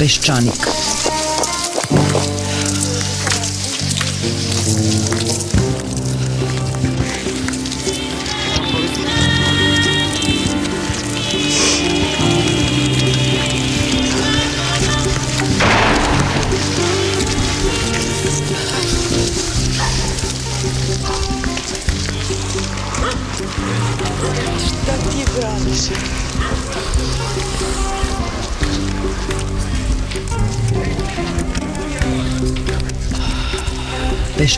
[0.00, 0.64] Peščanik.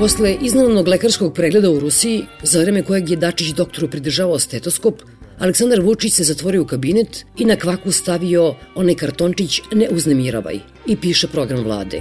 [0.00, 5.02] Posle iznenadnog lekarskog pregleda u Rusiji, za vreme kojeg je Dačić doktoru pridržavao stetoskop,
[5.38, 10.96] Aleksandar Vučić se zatvorio u kabinet i na kvaku stavio onaj kartončić Ne uznemiravaj i
[10.96, 12.00] piše program vlade.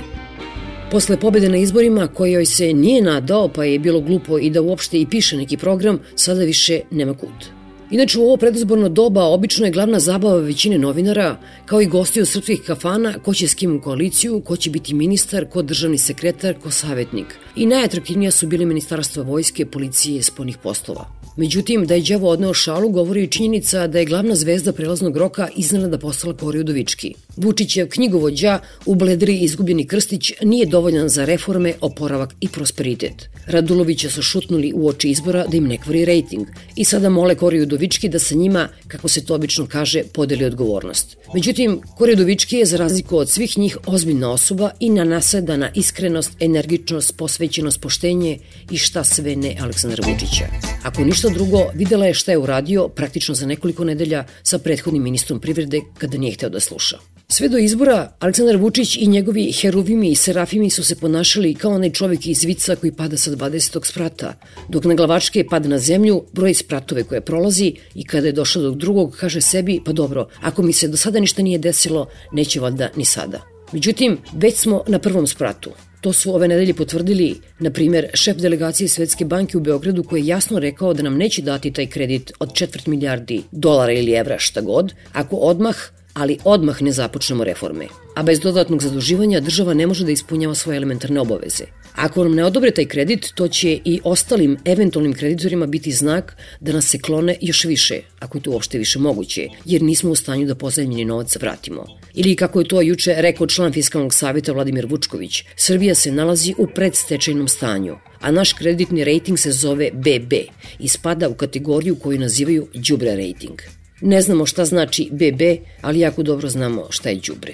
[0.92, 5.02] Posle pobede na izborima kojoj se nije nadao pa je bilo glupo i da uopšte
[5.02, 7.59] i piše neki program, sada više nema kud.
[7.92, 12.62] Inače, u ovo predizborno doba obično je glavna zabava većine novinara, kao i gostiju srpskih
[12.68, 16.72] kafana, ko će s kim u koaliciju, ko će biti ministar, ko državni sekretar, ko
[16.72, 17.26] savjetnik.
[17.56, 21.06] I najatraktivnija su bili ministarstva vojske, policije, sponih poslova.
[21.38, 25.48] Međutim, da je Đavo odneo šalu govori i činjenica da je glavna zvezda prelaznog roka
[25.56, 27.14] iznenada postala Kori Udovički.
[27.42, 33.30] Vučićev knjigovođa u Bledri izgubljeni krstić nije dovoljan za reforme, oporavak i prosperitet.
[33.46, 37.62] Radulovića su šutnuli u oči izbora da im ne kvari rejting i sada mole Kori
[37.62, 41.18] Udovički da sa njima, kako se to obično kaže, podeli odgovornost.
[41.34, 45.72] Međutim, Kori Udovički je za razliku od svih njih ozbiljna osoba i na naseda na
[45.76, 48.40] iskrenost, energičnost, posvećenost, poštenje
[48.72, 50.46] i šta sve ne Aleksandra Vučića.
[50.84, 55.40] Ako ništa drugo, videla je šta je uradio praktično za nekoliko nedelja sa prethodnim ministrom
[55.40, 56.98] privrede kada nije hteo da sluša.
[57.32, 61.92] Sve do izbora, Aleksandar Vučić i njegovi heruvimi i serafimi su se ponašali kao onaj
[61.92, 63.86] čovek iz vica koji pada sa 20.
[63.86, 64.34] sprata,
[64.70, 68.72] dok na glavačke pada na zemlju, broji spratove koje prolazi i kada je došao do
[68.72, 72.90] drugog kaže sebi, pa dobro, ako mi se do sada ništa nije desilo, neće valjda
[72.96, 73.42] ni sada.
[73.72, 75.72] Međutim, već smo na prvom spratu.
[76.02, 80.28] To su ove nedelje potvrdili, na primer, šef delegacije Svetske banke u Beogradu koji je
[80.28, 84.62] jasno rekao da nam neće dati taj kredit od četvrt milijardi dolara ili evra šta
[84.62, 85.76] god, ako odmah
[86.14, 87.88] ali odmah ne započnemo reforme.
[88.16, 91.64] A bez dodatnog zaduživanja država ne može da ispunjava svoje elementarne obaveze.
[91.96, 96.72] Ako nam ne odobre taj kredit, to će i ostalim eventualnim kreditorima biti znak da
[96.72, 100.48] nas se klone još više, ako je to uopšte više moguće, jer nismo u stanju
[100.48, 101.86] da pozajemljeni novac vratimo.
[102.14, 106.68] Ili kako je to juče rekao član Fiskalnog savjeta Vladimir Vučković, Srbija se nalazi u
[106.76, 110.34] predstečajnom stanju, a naš kreditni rating se zove BB
[110.80, 113.79] i spada u kategoriju koju nazivaju đubre rating.
[114.02, 115.42] Ne znamo šta znači BB,
[115.82, 117.54] ali jako dobro znamo šta je đubre.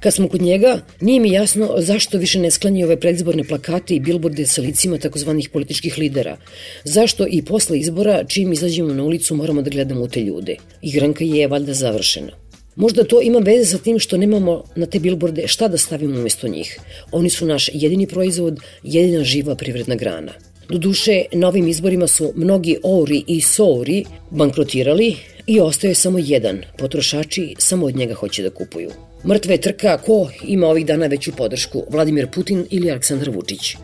[0.00, 4.00] Kad smo kod njega, nije mi jasno zašto više ne sklanjaju ove predizborne plakate i
[4.00, 6.36] bilborde sa licima takozvanih političkih lidera.
[6.84, 10.56] Zašto i posle izbora, čim izađemo na ulicu, moramo da gledamo u te ljude.
[10.82, 12.32] Igranka je valjda završena.
[12.76, 16.48] Možda to ima veze sa tim što nemamo na te bilborde šta da stavimo umesto
[16.48, 16.80] njih.
[17.12, 20.32] Oni su naš jedini proizvod, jedina živa privredna grana.
[20.70, 26.58] Doduše, na ovim izborima su mnogi Ouri i Souri bankrotirali i ostaje samo jedan.
[26.78, 28.90] Potrošači samo od njega hoće da kupuju.
[29.26, 33.76] Mrtve trka ko ima ovih dana veću podršku, Vladimir Putin ili Aleksandar Vučić.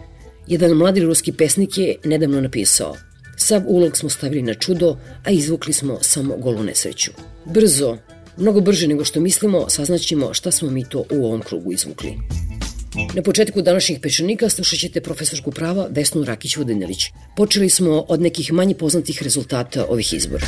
[0.47, 2.97] Jedan mladi ruski pesnik je nedavno napisao
[3.37, 7.11] Sav ulog smo stavili na čudo, a izvukli smo samo golu nesreću.
[7.45, 7.99] Brzo,
[8.37, 12.15] mnogo brže nego što mislimo, saznaćemo šta smo mi to u ovom krugu izvukli.
[13.15, 17.13] Na početku današnjih pečanika slušat ćete profesorsku prava Vesnu Rakić-Vodinelić.
[17.37, 20.47] Počeli smo od nekih manje poznatih rezultata ovih izbora.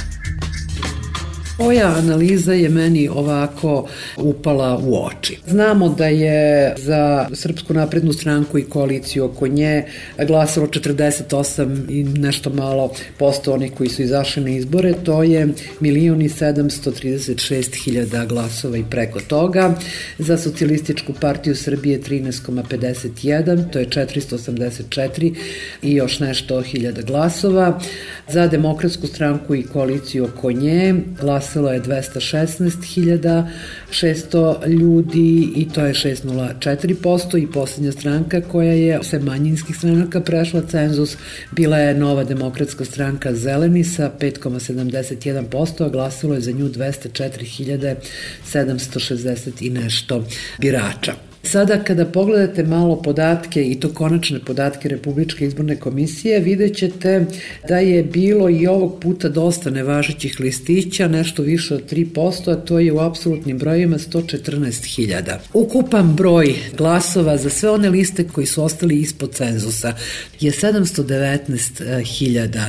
[1.58, 5.38] Oja analiza je meni ovako upala u oči.
[5.46, 9.84] Znamo da je za Srpsku naprednu stranku i koaliciju oko nje
[10.26, 15.48] glasalo 48 i nešto malo posto onih koji su izašli na izbore, to je
[15.80, 19.74] milion i 736 hiljada glasova i preko toga.
[20.18, 25.34] Za socijalističku partiju Srbije 13,51, to je 484
[25.82, 27.80] i još nešto hiljada glasova.
[28.28, 35.94] Za demokratsku stranku i koaliciju oko nje glas glasalo je 216.600 ljudi i to je
[35.94, 41.16] 6,04% i posljednja stranka koja je sve manjinskih stranaka prešla cenzus
[41.52, 49.70] bila je Nova demokratska stranka Zeleni sa 5,71%, a glasalo je za nju 204.760 i
[49.70, 50.24] nešto
[50.58, 51.35] birača.
[51.50, 57.26] Sada kada pogledate malo podatke i to konačne podatke Republičke izborne komisije, vidjet ćete
[57.68, 62.78] da je bilo i ovog puta dosta nevažećih listića, nešto više od 3%, a to
[62.78, 65.36] je u apsolutnim brojima 114.000.
[65.52, 69.94] Ukupan broj glasova za sve one liste koji su ostali ispod cenzusa
[70.40, 72.64] je 719.000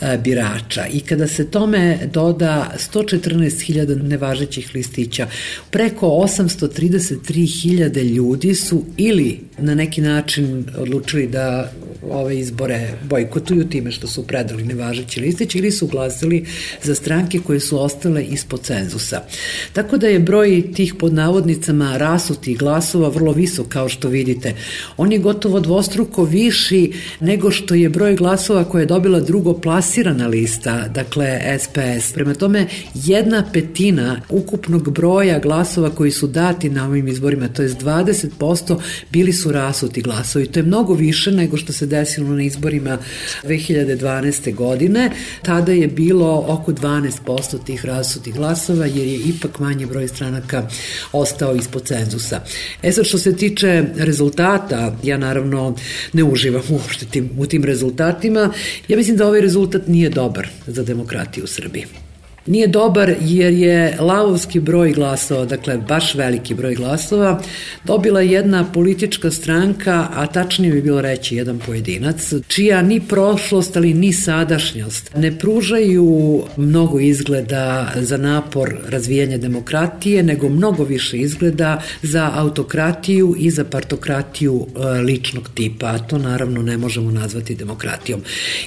[0.00, 5.26] e, birača i kada se tome doda 114.000 nevažećih listića,
[5.70, 8.21] preko 833.000 ljudi
[8.54, 11.72] su ili na neki način odlučili da
[12.10, 16.46] ove izbore bojkotuju time što su predali nevažeći listić ili su glasili
[16.82, 19.22] za stranke koje su ostale ispod cenzusa.
[19.72, 24.54] Tako da je broj tih pod navodnicama rasutih glasova vrlo visok kao što vidite.
[24.96, 30.26] On je gotovo dvostruko viši nego što je broj glasova koje je dobila drugo plasirana
[30.26, 32.12] lista, dakle SPS.
[32.12, 37.68] Prema tome, jedna petina ukupnog broja glasova koji su dati na ovim izborima, to je
[37.68, 38.11] 20%,
[39.10, 40.46] bili su rasuti glasovi.
[40.46, 42.98] To je mnogo više nego što se desilo na izborima
[43.44, 44.54] 2012.
[44.54, 45.10] godine.
[45.42, 50.68] Tada je bilo oko 12% tih rasutih glasova, jer je ipak manji broj stranaka
[51.12, 52.40] ostao ispod cenzusa.
[52.82, 55.76] E sad, što se tiče rezultata, ja naravno
[56.12, 58.52] ne uživam uopšte tim, u tim rezultatima.
[58.88, 62.01] Ja mislim da ovaj rezultat nije dobar za demokratiju u Srbiji.
[62.46, 67.42] Nije dobar jer je lavovski broj glasova, dakle baš veliki broj glasova,
[67.84, 73.94] dobila jedna politička stranka, a tačnije bi bilo reći jedan pojedinac, čija ni prošlost, ali
[73.94, 82.30] ni sadašnjost ne pružaju mnogo izgleda za napor razvijanja demokratije, nego mnogo više izgleda za
[82.34, 88.20] autokratiju i za partokratiju e, ličnog tipa, a to naravno ne možemo nazvati demokratijom.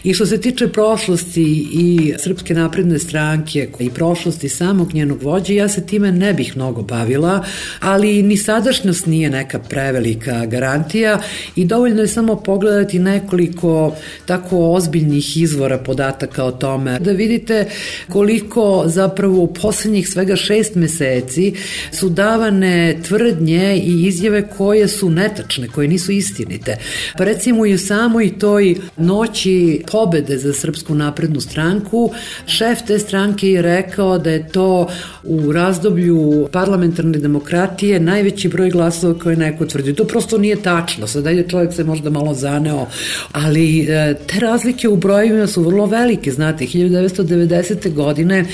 [0.04, 5.70] I što se tiče prošlosti i Srpske napredne stranke, i prošlosti samog njenog vođe, ja
[5.70, 7.46] se time ne bih mnogo bavila,
[7.80, 11.20] ali ni sadašnjost nije neka prevelika garantija
[11.56, 13.96] i dovoljno je samo pogledati nekoliko
[14.26, 17.68] tako ozbiljnih izvora podataka o tome, da vidite
[18.10, 21.54] koliko zapravo u poslednjih svega šest meseci
[21.92, 26.78] su davane tvrdnje i izjave koje su netačne, koje nisu istinite.
[27.18, 32.12] Pa recimo i u samoj toj noći pobede za Srpsku naprednu stranku,
[32.46, 34.88] šef te stranke je rekao da je to
[35.24, 39.94] u razdoblju parlamentarne demokratije najveći broj glasova koje neko tvrdi.
[39.94, 42.88] To prosto nije tačno, sad je čovjek se možda malo zaneo,
[43.32, 47.94] ali e, te razlike u brojevima su vrlo velike, znate, 1990.
[47.94, 48.46] godine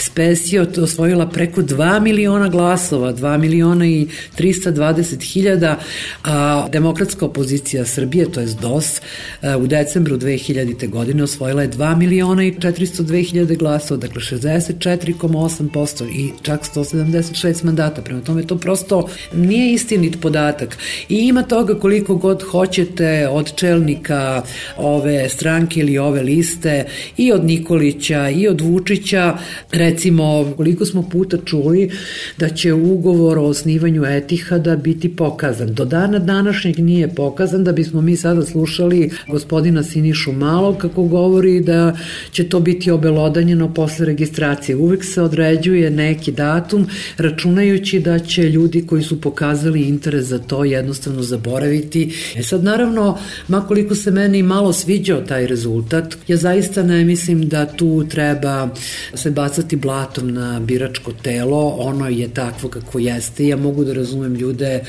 [0.00, 4.06] SPS je osvojila preko 2 miliona glasova, 2 miliona i
[4.38, 5.78] 320 hiljada,
[6.24, 9.00] a demokratska opozicija Srbije, to je DOS,
[9.42, 10.88] e, u decembru 2000.
[10.88, 18.02] godine osvojila je 2 miliona i 402 hiljade glasova, dakle 64,8% i čak 176 mandata.
[18.02, 20.78] Prema tome to prosto nije istinit podatak.
[21.08, 24.42] I ima toga koliko god hoćete od čelnika
[24.76, 26.84] ove stranke ili ove liste
[27.16, 29.38] i od Nikolića i od Vučića.
[29.72, 31.90] Recimo, koliko smo puta čuli
[32.38, 35.74] da će ugovor o osnivanju Etihada biti pokazan.
[35.74, 41.60] Do dana današnjeg nije pokazan da bismo mi sada slušali gospodina Sinišu Malog kako govori
[41.60, 41.96] da
[42.30, 44.39] će to biti obelodanjeno posle registracije.
[44.74, 50.64] Uvek se određuje neki datum računajući da će ljudi koji su pokazali interes za to
[50.64, 52.14] jednostavno zaboraviti.
[52.36, 53.18] E sad naravno,
[53.48, 58.68] makoliko se meni malo sviđao taj rezultat, ja zaista ne mislim da tu treba
[59.14, 63.46] se bacati blatom na biračko telo, ono je takvo kako jeste.
[63.46, 64.80] Ja mogu da razumem ljude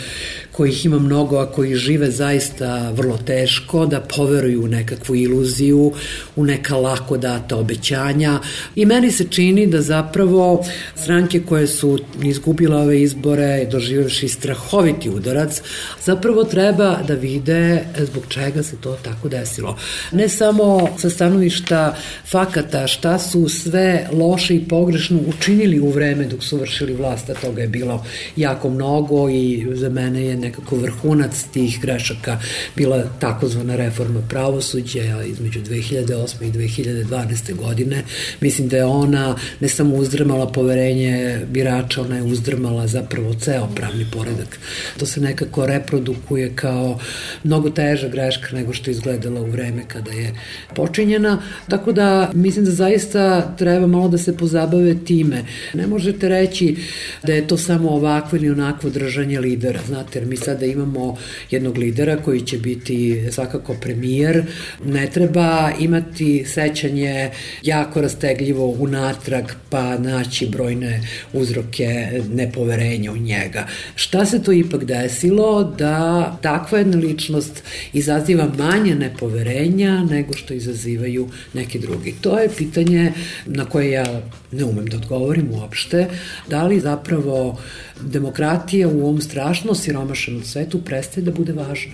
[0.52, 5.94] kojih ima mnogo, a koji žive zaista vrlo teško, da poveruju u nekakvu iluziju,
[6.36, 8.40] u neka lako data obećanja
[8.76, 15.62] i meni se čini da zapravo stranke koje su izgubile ove izbore, doživjevši strahoviti udarac,
[16.06, 19.78] zapravo treba da vide zbog čega se to tako desilo.
[20.12, 21.96] Ne samo sa stanovišta
[22.26, 27.34] fakata, šta su sve loše i pogrešno učinili u vreme dok su vršili vlast, a
[27.34, 28.06] toga je bilo
[28.36, 32.40] jako mnogo i za mene je nekako vrhunac tih grešaka
[32.76, 36.44] bila takozvana reforma pravosuđa između 2008.
[36.44, 37.56] i 2012.
[37.56, 38.04] godine.
[38.42, 44.06] Mislim da je ona ne samo uzdrmala poverenje birača, ona je uzdrmala zapravo ceo pravni
[44.12, 44.60] poredak.
[44.98, 47.00] To se nekako reprodukuje kao
[47.44, 50.34] mnogo teža greška nego što je izgledala u vreme kada je
[50.76, 55.46] počinjena, tako da mislim da zaista treba malo da se pozabave time.
[55.74, 56.76] Ne možete reći
[57.24, 61.18] da je to samo ovakvo ili onakvo držanje lidera, znate, jer mi sada imamo
[61.52, 64.44] jednog lidera koji će biti svakako premijer,
[64.86, 67.30] ne treba imati sećanje
[67.62, 71.02] jako rastegljivo unad natrag pa naći brojne
[71.34, 73.68] uzroke nepoverenja u njega.
[73.96, 77.64] Šta se to ipak desilo da takva jedna ličnost
[77.94, 82.16] izaziva manje nepoverenja nego što izazivaju neki drugi?
[82.22, 83.12] To je pitanje
[83.46, 86.08] na koje ja ne umem da odgovorim uopšte.
[86.50, 87.60] Da li zapravo
[88.02, 91.94] demokratija u ovom strašno siromašenom svetu prestaje da bude važna?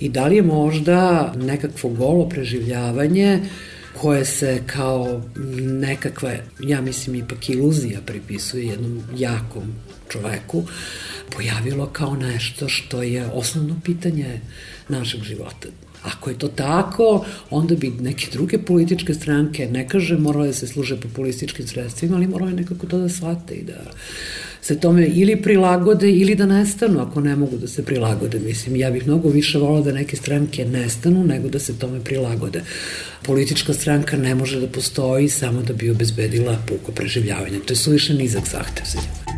[0.00, 3.40] I da li je možda nekakvo golo preživljavanje
[3.98, 5.22] koje se kao
[5.60, 9.74] nekakva, ja mislim, ipak iluzija pripisuje jednom jakom
[10.08, 10.64] čoveku,
[11.36, 14.40] pojavilo kao nešto što je osnovno pitanje
[14.88, 15.68] našeg života.
[16.02, 20.66] Ako je to tako, onda bi neke druge političke stranke, ne kaže morale da se
[20.66, 23.92] služe populističkim sredstvima, ali morale nekako to da shvate i da
[24.62, 28.38] se tome ili prilagode ili da nestanu ako ne mogu da se prilagode.
[28.38, 32.62] Mislim, ja bih mnogo više volao da neke stranke nestanu nego da se tome prilagode.
[33.22, 37.58] Politička stranka ne može da postoji samo da bi obezbedila puko preživljavanje.
[37.66, 39.29] To je suviše nizak zahtev za nju.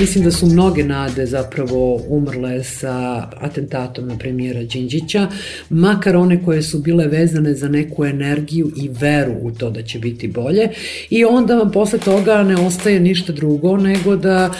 [0.00, 5.28] Mislim da su mnoge nade zapravo umrle sa atentatom na premijera Đinđića,
[5.70, 9.98] makar one koje su bile vezane za neku energiju i veru u to da će
[9.98, 10.68] biti bolje
[11.10, 14.50] i onda vam posle toga ne ostaje ništa drugo nego da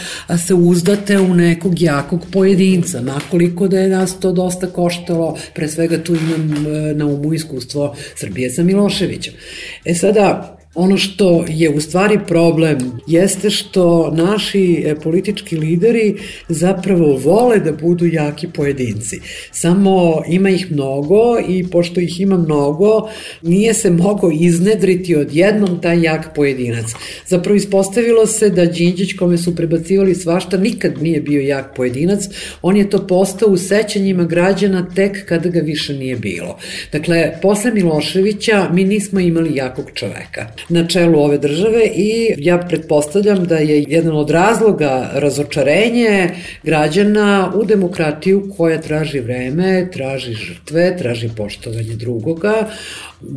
[0.47, 6.03] se uzdate u nekog jakog pojedinca, nakoliko da je nas to dosta koštalo, pre svega
[6.03, 9.33] tu imam e, na umu iskustvo Srbije sa Miloševićem.
[9.85, 16.15] E sada, Ono što je u stvari problem jeste što naši e, politički lideri
[16.49, 19.19] zapravo vole da budu jaki pojedinci.
[19.51, 23.09] Samo ima ih mnogo i pošto ih ima mnogo,
[23.41, 26.85] nije se mogo iznedriti odjednom taj jak pojedinac.
[27.27, 32.23] Zapravo ispostavilo se da Đinđić kome su prebacivali svašta nikad nije bio jak pojedinac,
[32.61, 36.57] on je to postao u sećanjima građana tek kada ga više nije bilo.
[36.91, 42.94] Dakle, posle Miloševića mi nismo imali jakog čoveka na čelu ove države i ja pretpostavljam
[43.47, 46.29] da je jedan od razloga razočarenje
[46.63, 52.67] građana u demokratiju koja traži vreme, traži žrtve, traži poštovanje drugoga,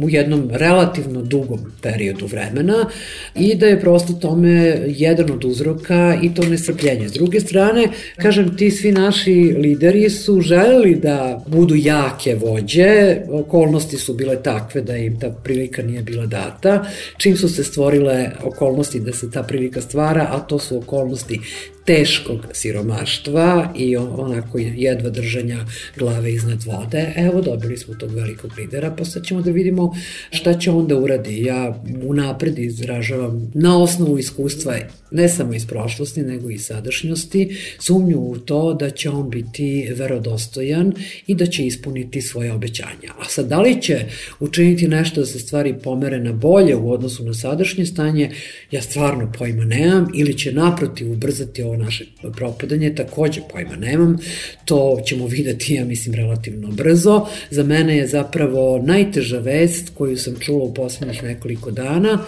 [0.00, 2.86] u jednom relativno dugom periodu vremena
[3.34, 7.08] i da je prosto tome jedan od uzroka i to nestrpljenje.
[7.08, 13.96] S druge strane, kažem, ti svi naši lideri su želeli da budu jake vođe, okolnosti
[13.96, 16.84] su bile takve da im ta prilika nije bila data,
[17.16, 21.40] čim su se stvorile okolnosti da se ta prilika stvara, a to su okolnosti
[21.88, 25.66] teškog siromaštva i onako jedva držanja
[25.96, 27.12] glave iznad vode.
[27.16, 29.94] Evo, dobili smo tog velikog lidera, pa sad ćemo da vidimo
[30.30, 31.44] šta će onda uradi.
[31.44, 34.76] Ja unapred izražavam na osnovu iskustva,
[35.10, 40.92] ne samo iz prošlosti, nego i sadašnjosti, sumnju u to da će on biti verodostojan
[41.26, 43.12] i da će ispuniti svoje obećanja.
[43.18, 44.04] A sad, da li će
[44.40, 48.30] učiniti nešto da se stvari pomere na bolje u odnosu na sadašnje stanje,
[48.70, 52.04] ja stvarno pojma nemam, ili će naprotiv ubrzati ovo naše
[52.36, 54.18] propadanje, takođe pojma nemam,
[54.64, 57.26] to ćemo videti, ja mislim, relativno brzo.
[57.50, 62.18] Za mene je zapravo najteža vest koju sam čula u poslednjih nekoliko dana,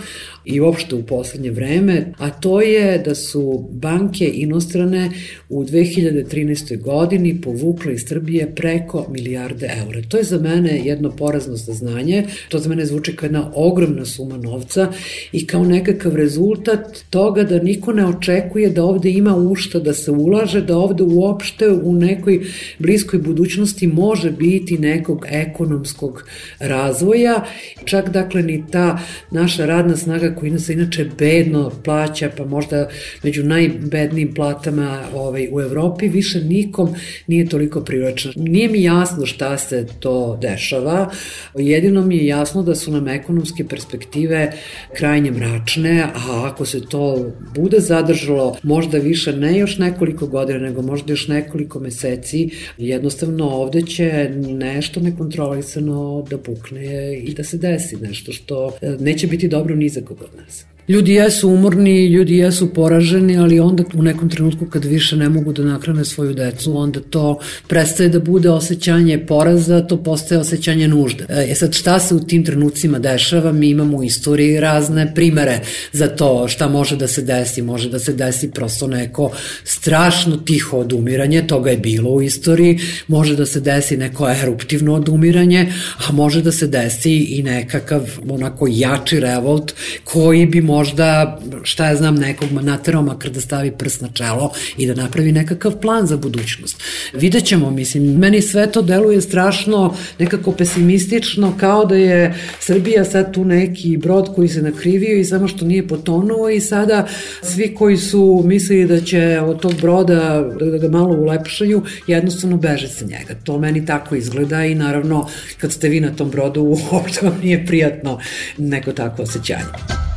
[0.44, 5.10] i uopšte u poslednje vreme, a to je da su banke inostrane
[5.48, 6.80] u 2013.
[6.80, 10.02] godini povukle iz Srbije preko milijarde eura.
[10.08, 14.36] To je za mene jedno porazno saznanje, to za mene zvuči kao jedna ogromna suma
[14.36, 14.92] novca
[15.32, 20.10] i kao nekakav rezultat toga da niko ne očekuje da ovde ima ušta da se
[20.10, 22.40] ulaže, da ovde uopšte u nekoj
[22.78, 26.24] bliskoj budućnosti može biti nekog ekonomskog
[26.58, 27.44] razvoja,
[27.84, 28.98] čak dakle ni ta
[29.30, 32.88] naša radna snaga koji nas inače bedno plaća, pa možda
[33.22, 36.94] među najbednijim platama ovaj, u Evropi, više nikom
[37.26, 38.32] nije toliko privlačna.
[38.36, 41.10] Nije mi jasno šta se to dešava,
[41.54, 44.52] jedino mi je jasno da su nam ekonomske perspektive
[44.96, 50.82] krajnje mračne, a ako se to bude zadržalo, možda više ne još nekoliko godina, nego
[50.82, 57.96] možda još nekoliko meseci, jednostavno ovde će nešto nekontrolisano da pukne i da se desi
[57.96, 60.64] nešto što e, neće biti dobro ni za od nas.
[60.90, 65.52] Ljudi jesu umorni, ljudi jesu poraženi, ali onda u nekom trenutku kad više ne mogu
[65.52, 71.26] da nakrane svoju decu, onda to prestaje da bude osjećanje poraza, to postaje osjećanje nužde.
[71.28, 73.52] E sad šta se u tim trenucima dešava?
[73.52, 75.60] Mi imamo u istoriji razne primere
[75.92, 77.62] za to šta može da se desi.
[77.62, 79.30] Može da se desi prosto neko
[79.64, 82.78] strašno tiho odumiranje, toga je bilo u istoriji,
[83.08, 85.72] može da se desi neko eruptivno odumiranje,
[86.08, 91.86] a može da se desi i nekakav onako jači revolt koji bi možda možda, šta
[91.86, 96.06] ja znam, nekog naterao makar da stavi prst na čelo i da napravi nekakav plan
[96.06, 96.82] za budućnost.
[97.12, 103.34] Vidjet ćemo, mislim, meni sve to deluje strašno nekako pesimistično, kao da je Srbija sad
[103.34, 107.06] tu neki brod koji se nakrivio i samo što nije potonuo i sada
[107.42, 112.88] svi koji su mislili da će od tog broda da ga malo ulepšaju, jednostavno beže
[112.88, 113.34] sa njega.
[113.44, 115.26] To meni tako izgleda i naravno
[115.58, 118.18] kad ste vi na tom brodu uopšte vam nije prijatno
[118.58, 120.09] neko tako osjećanje.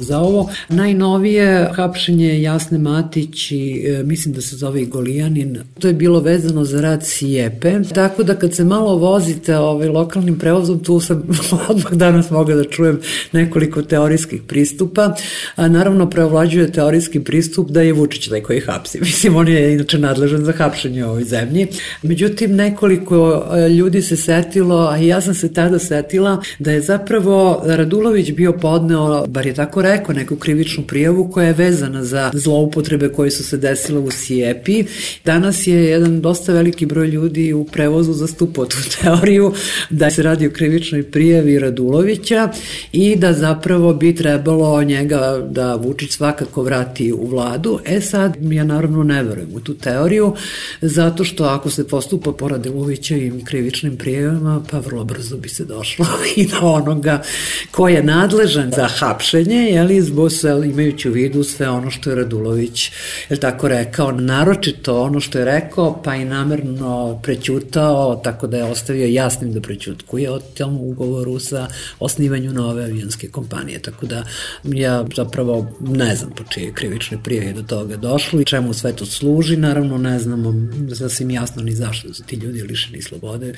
[0.00, 5.88] Za ovo najnovije hapšenje Jasne Matić i e, mislim da se zove i Golijanin, to
[5.88, 10.80] je bilo vezano za rad Sijepe, tako da kad se malo vozite ovaj, lokalnim prevozom,
[10.84, 11.22] tu sam
[11.68, 13.00] odmah danas mogla da čujem
[13.32, 15.14] nekoliko teorijskih pristupa,
[15.56, 19.00] a naravno preovlađuje teorijski pristup da je Vučić taj koji hapsi.
[19.08, 21.66] Mislim, on je inače nadležan za hapšenje u ovoj zemlji.
[22.02, 27.62] Međutim, nekoliko e, ljudi se setilo, a ja sam se tada setila, da je zapravo
[27.66, 33.08] Radulović bio podneo, bar je tako rekao, neku krivičnu prijavu koja je vezana za zloupotrebe
[33.08, 34.84] koje su se desile u Sijepi.
[35.24, 39.52] Danas je jedan dosta veliki broj ljudi u prevozu zastupao tu teoriju
[39.90, 42.48] da se radi o krivičnoj prijavi Radulovića
[42.92, 47.78] i da zapravo bi trebalo njega da Vučić svakako vrati u vladu.
[47.84, 50.34] E sad, ja naravno ne verujem u tu teoriju,
[50.80, 55.64] zato što ako se postupa po Radulovića i krivičnim prijavama, pa vrlo brzo bi se
[55.64, 57.22] došlo i do onoga
[57.70, 60.30] ko je nadležan za hapšenje, jeli, zbog
[60.64, 62.90] imajući u vidu sve ono što je Radulović,
[63.30, 68.64] je tako rekao, naročito ono što je rekao, pa i namerno prećutao, tako da je
[68.64, 71.68] ostavio jasnim da prećutkuje o tom ugovoru sa
[72.00, 74.24] osnivanju nove avijanske kompanije, tako da
[74.64, 79.06] ja zapravo ne znam po čije krivične prijeve do toga došlo i čemu sve to
[79.06, 80.54] služi, naravno ne znamo
[80.94, 83.54] sasvim jasno ni zašto su ti ljudi lišeni slobode,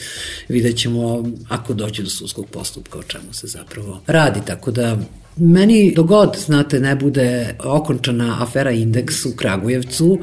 [0.49, 4.97] vidjet ćemo ako dođe do sudskog postupka o čemu se zapravo radi, tako da
[5.43, 10.19] Meni dogod, znate, ne bude okončana afera Indeks u Kragujevcu,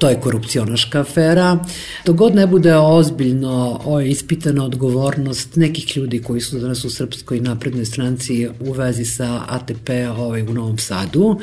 [0.00, 1.64] to je korupcionaška afera.
[2.04, 8.48] Dogod ne bude ozbiljno ispitana odgovornost nekih ljudi koji su danas u Srpskoj naprednoj stranci
[8.60, 11.40] u vezi sa ATP ovaj, u Novom Sadu,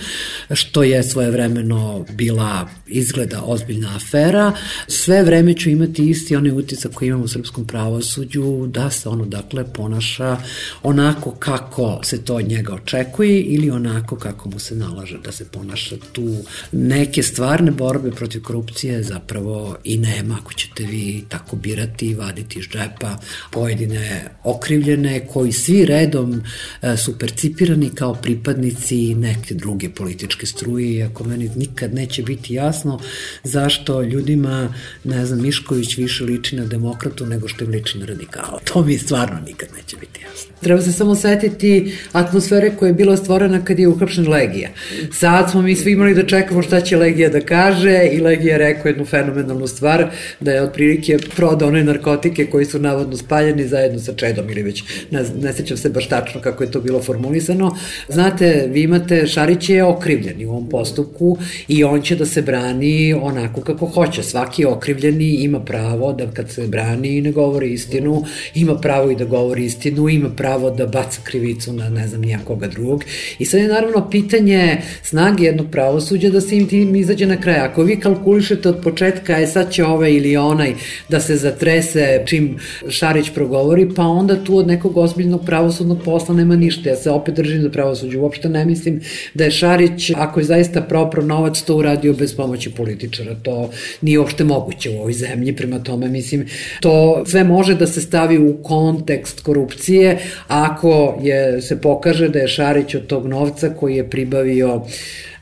[0.52, 4.52] što je svojevremeno bila izgleda ozbiljna afera,
[4.88, 9.26] sve vreme ću imati isti onaj utisak koji imam u srpskom pravosuđu, da se ono
[9.26, 10.38] dakle ponaša
[10.84, 15.46] onako kako se to od njega očekuje ili onako kako mu se nalaže da se
[15.46, 16.36] ponaša tu
[16.72, 22.60] neke stvarne borbe protiv korupcije zapravo i nema ako ćete vi tako birati i vaditi
[22.60, 23.18] iz džepa
[23.52, 26.42] pojedine okrivljene koji svi redom
[26.82, 33.00] e, su percipirani kao pripadnici neke druge političke struje iako meni nikad neće biti jasno
[33.44, 38.60] zašto ljudima, ne znam, Mišković više liči na demokratu nego što im liči na radikala.
[38.74, 40.52] To mi stvarno nikad neće biti jasno.
[40.62, 44.70] Treba se samo setiti atmosfere koja je bila stvorena kad je uhapšen Legija.
[45.12, 48.58] Sad smo mi svi imali da čekamo šta će Legija da kaže i Legija je
[48.58, 54.00] rekao jednu fenomenalnu stvar, da je otprilike prodao one narkotike koji su navodno spaljeni zajedno
[54.00, 57.76] sa Čedom ili već, ne, ne sećam se baš tačno kako je to bilo formulisano.
[58.10, 63.14] Znate, vi imate, Šarić je okrivljen u ovom postupku i on će da se brani
[63.14, 64.24] onako kako hoće.
[64.24, 68.24] Svaki okrivljeni ima pravo da kad se brani ne govori istinu,
[68.56, 72.68] ima pravo i da govori istinu, ima pravo da baca krivicu na ne znam nijakoga
[72.68, 73.04] drugog.
[73.40, 77.60] I sad je naravno pitanje snage jednog pravosuđa da se im tim izađe na kraj.
[77.60, 80.74] Ako vi kalkulišete od početka, je sad će ovaj ili onaj
[81.10, 82.58] da se zatrese čim
[82.90, 86.90] Šarić progovori, pa onda tu od nekog ozbiljnog pravosudnog posla nema ništa.
[86.90, 88.18] Ja se opet držim za pravosuđe.
[88.18, 89.02] Uopšte ne mislim
[89.34, 93.36] da je Šarić, ako je zaista propro novac, to uradio bez pomoći političara.
[93.44, 93.70] To
[94.02, 95.56] nije uopšte moguće u ovoj zemlji.
[95.56, 96.46] Prema tome, mislim,
[96.82, 102.48] to sve može da se stavi u kontekst korupcije ako je, se pokaže da je
[102.48, 104.82] Šarić od tog novca koji je pribavio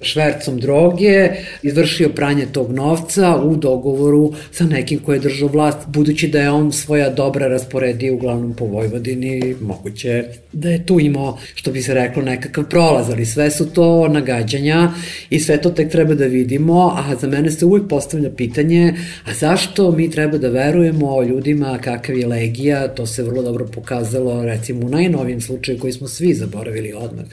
[0.06, 1.30] švercom droge,
[1.64, 6.52] izvršio pranje tog novca u dogovoru sa nekim ko je držao vlast, budući da je
[6.52, 11.94] on svoja dobra rasporedio uglavnom po Vojvodini, moguće da je tu imao, što bi se
[11.94, 14.92] reklo, nekakav prolaz, ali sve su to nagađanja
[15.30, 18.94] i sve to tek treba da vidimo, a za mene se uvijek postavlja pitanje,
[19.26, 24.46] a zašto mi treba da verujemo ljudima kakav je Legija, to se vrlo dobro pokazalo
[24.46, 27.26] recimo u najnovijem slučaju koji smo svi zaboravili odmah.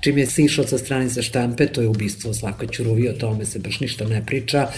[0.00, 3.58] Čim je sišao sa stranice štampe, to je ubistvo ubistvo, svaka ćuruvi, o tome se
[3.58, 4.68] baš ništa ne priča,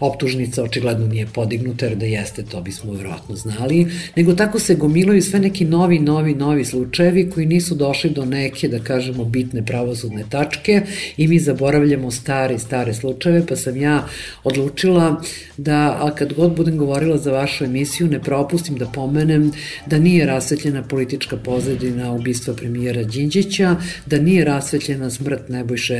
[0.00, 5.22] optužnica očigledno nije podignuta, jer da jeste, to bismo vjerojatno znali, nego tako se gomilaju
[5.22, 10.24] sve neki novi, novi, novi slučajevi koji nisu došli do neke, da kažemo, bitne pravosudne
[10.30, 10.82] tačke
[11.16, 14.06] i mi zaboravljamo stare, stare slučajeve, pa sam ja
[14.44, 15.22] odlučila
[15.56, 19.52] da, a kad god budem govorila za vašu emisiju, ne propustim da pomenem
[19.86, 23.76] da nije rasvetljena politička pozadina ubistva premijera Đinđića,
[24.06, 25.94] da nije rasvetljena smrt Nebojša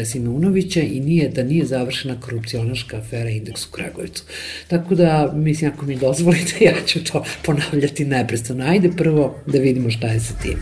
[0.75, 4.25] Simunovića i nije, da nije završena korupcionaška afera Indeks u Kragovicu.
[4.69, 8.65] Tako da, mislim, ako mi dozvolite, ja ću to ponavljati neprestano.
[8.65, 10.59] Ajde prvo da vidimo šta je sa tim.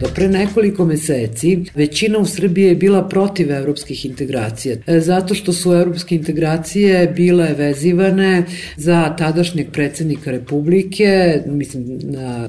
[0.00, 5.52] Do pre nekoliko meseci većina u Srbiji je bila protiv evropskih integracija, e, zato što
[5.52, 8.44] su evropske integracije bile vezivane
[8.76, 12.00] za tadašnjeg predsednika Republike, mislim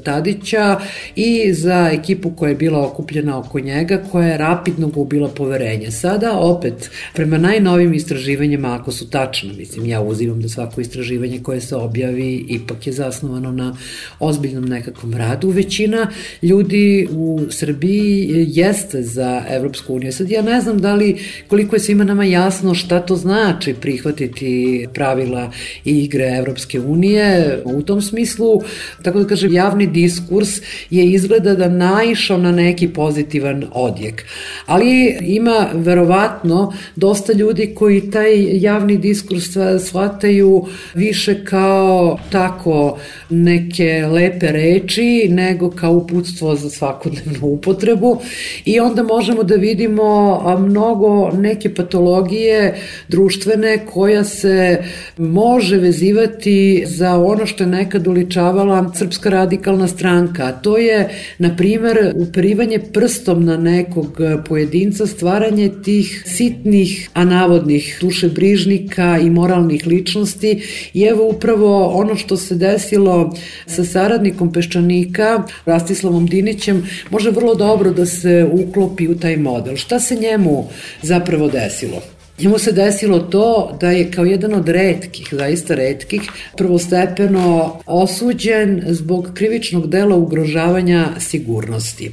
[0.04, 0.80] Tadića,
[1.16, 5.92] i za ekipu koja je bila okupljena oko njega, koja je rapidno gubila poverenje.
[5.92, 11.62] Sada, opet, prema najnovim istraživanjima, ako su tačno, mislim, ja uzimam da svako istraživanje koje
[11.62, 13.76] se objavi ipak je zasnovano na
[14.20, 16.08] ozbiljnom nekakvom radu, većina
[16.42, 20.14] ljudi u Srbiji jeste za Evropsku uniju.
[20.14, 24.88] Sad ja ne znam da li koliko je svima nama jasno šta to znači prihvatiti
[24.94, 25.52] pravila
[25.86, 28.62] i igre Evropske unije u tom smislu,
[29.04, 30.50] tako da kažem, javni diskurs
[30.90, 34.26] je izgleda da naišao na neki pozitivan odjek.
[34.66, 39.46] Ali ima verovatno dosta ljudi koji taj javni diskurs
[39.86, 43.00] shvataju više kao tako
[43.30, 48.18] neke lepe reči nego kao uputstvo za svakodnevno upotrebu
[48.66, 52.76] i onda možemo da vidimo mnogo neke patologije
[53.08, 54.84] društvene koja se
[55.18, 60.44] može vezivati za ono što je nekad uličavala Srpska radikalna stranka.
[60.44, 67.98] A to je, na primer, uperivanje prstom na nekog pojedinca, stvaranje tih sitnih, a navodnih
[68.02, 70.62] dušebrižnika i moralnih ličnosti
[70.94, 73.34] i evo upravo ono što se desilo
[73.66, 76.84] sa saradnikom Peščanika, Rastislavom Dinićem,
[77.20, 79.76] može vrlo dobro da se uklopi u taj model.
[79.76, 80.68] Šta se njemu
[81.02, 82.02] zapravo desilo?
[82.40, 86.22] Njemu se desilo to da je kao jedan od redkih, zaista redkih,
[86.58, 92.12] prvostepeno osuđen zbog krivičnog dela ugrožavanja sigurnosti.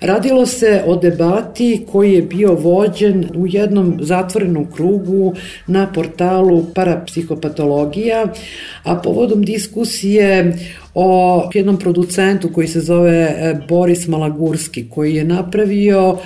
[0.00, 5.34] Radilo se o debati koji je bio vođen u jednom zatvorenom krugu
[5.66, 8.32] na portalu parapsihopatologija,
[8.82, 10.52] a povodom diskusije
[11.00, 16.18] o jednom producentu koji se zove e, Boris Malagurski, koji je napravio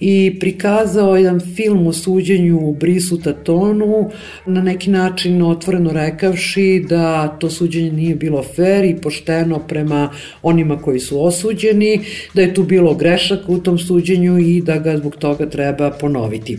[0.00, 4.10] i prikazao jedan film o suđenju u Brisu Tatonu,
[4.46, 10.10] na neki način otvoreno rekavši da to suđenje nije bilo fair i pošteno prema
[10.42, 12.00] onima koji su osuđeni,
[12.34, 16.58] da je tu bilo grešaka u tom suđenju i da ga zbog toga treba ponoviti.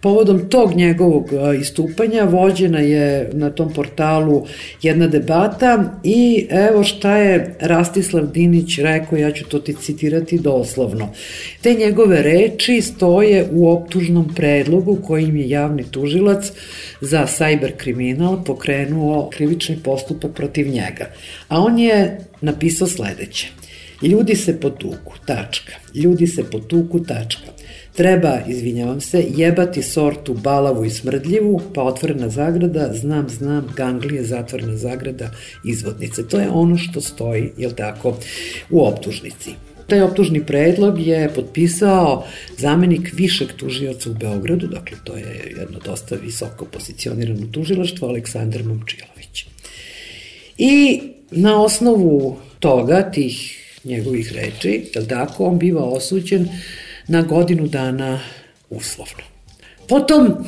[0.00, 1.30] Povodom tog njegovog
[1.60, 4.46] istupanja vođena je na tom portalu
[4.82, 11.08] jedna debata i evo šta je Rastislav Dinić rekao, ja ću to ti citirati doslovno.
[11.62, 16.52] Te njegove reči stoje u optužnom predlogu kojim je javni tužilac
[17.00, 21.10] za sajber kriminal pokrenuo krivični postupak protiv njega.
[21.48, 23.48] A on je napisao sledeće.
[24.02, 25.72] Ljudi se potuku, tačka.
[25.94, 27.59] Ljudi se potuku, tačka.
[27.96, 34.76] Treba, izvinjavam se, jebati sortu balavu i smrdljivu, pa otvorena zagrada, znam, znam, ganglije, zatvorena
[34.76, 35.30] zagrada,
[35.64, 36.28] izvodnice.
[36.28, 38.16] To je ono što stoji, jel tako,
[38.70, 39.50] u optužnici.
[39.86, 42.24] Taj optužni predlog je potpisao
[42.58, 49.46] zamenik višeg tužioca u Beogradu, dakle to je jedno dosta visoko pozicionirano tužilaštvo, Aleksandar Momčilović.
[50.58, 51.00] I
[51.30, 56.48] na osnovu toga, tih njegovih reči, je tako, on biva osuđen
[57.10, 58.20] na godinu dana
[58.70, 59.24] uslovno.
[59.88, 60.46] Potom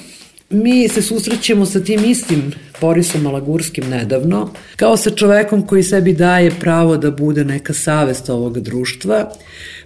[0.52, 6.50] mi se susrećemo sa tim istim Borisom Malagurskim nedavno, kao sa čovekom koji sebi daje
[6.60, 9.32] pravo da bude neka savest ovog društva,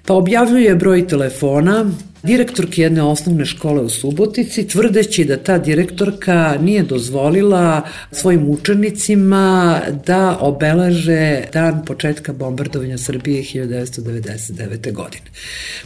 [0.07, 1.91] pa objavljuje broj telefona
[2.23, 10.39] direktorke jedne osnovne škole u Subotici, tvrdeći da ta direktorka nije dozvolila svojim učenicima da
[10.41, 14.93] obelaže dan početka bombardovanja Srbije 1999.
[14.93, 15.27] godine.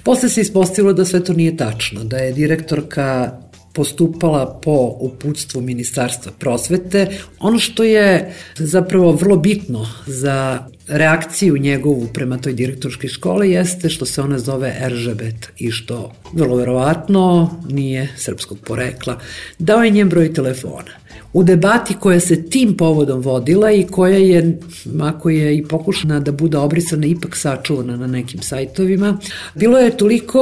[0.03, 3.41] Posle se ispostavilo da sve to nije tačno, da je direktorka
[3.73, 7.19] postupala po uputstvu Ministarstva prosvete.
[7.39, 14.07] Ono što je zapravo vrlo bitno za reakciju njegovu prema toj direktorskoj škole jeste što
[14.07, 19.19] se ona zove Eržebet i što vrlo verovatno nije srpskog porekla.
[19.59, 21.00] Dao je njen broj telefona.
[21.33, 24.59] U debati koja se tim povodom vodila i koja je,
[25.01, 29.19] ako je i pokušana da bude obrisana, ipak sačuvana na nekim sajtovima,
[29.55, 30.41] bilo je toliko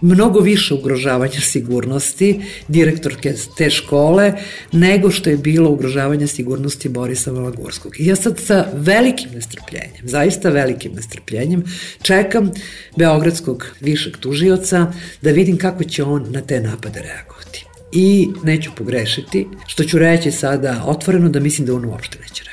[0.00, 4.32] mnogo više ugrožavanja sigurnosti direktorke te škole
[4.72, 8.00] nego što je bilo ugrožavanja sigurnosti Borisa Valagurskog.
[8.00, 11.64] I ja sad sa velikim nestrpljenjem, zaista velikim nestrpljenjem,
[12.02, 12.50] čekam
[12.96, 17.37] Beogradskog višeg tužioca da vidim kako će on na te napade reagovati
[17.92, 22.47] i neću pogrešiti, što ću reći sada otvoreno da mislim da on uopšte neće.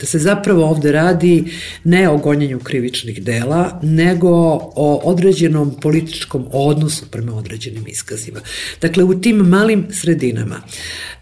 [0.00, 1.44] Da se zapravo ovde radi
[1.84, 4.30] ne o gonjenju krivičnih dela, nego
[4.76, 8.40] o određenom političkom odnosu prema određenim iskazima.
[8.80, 10.60] Dakle, u tim malim sredinama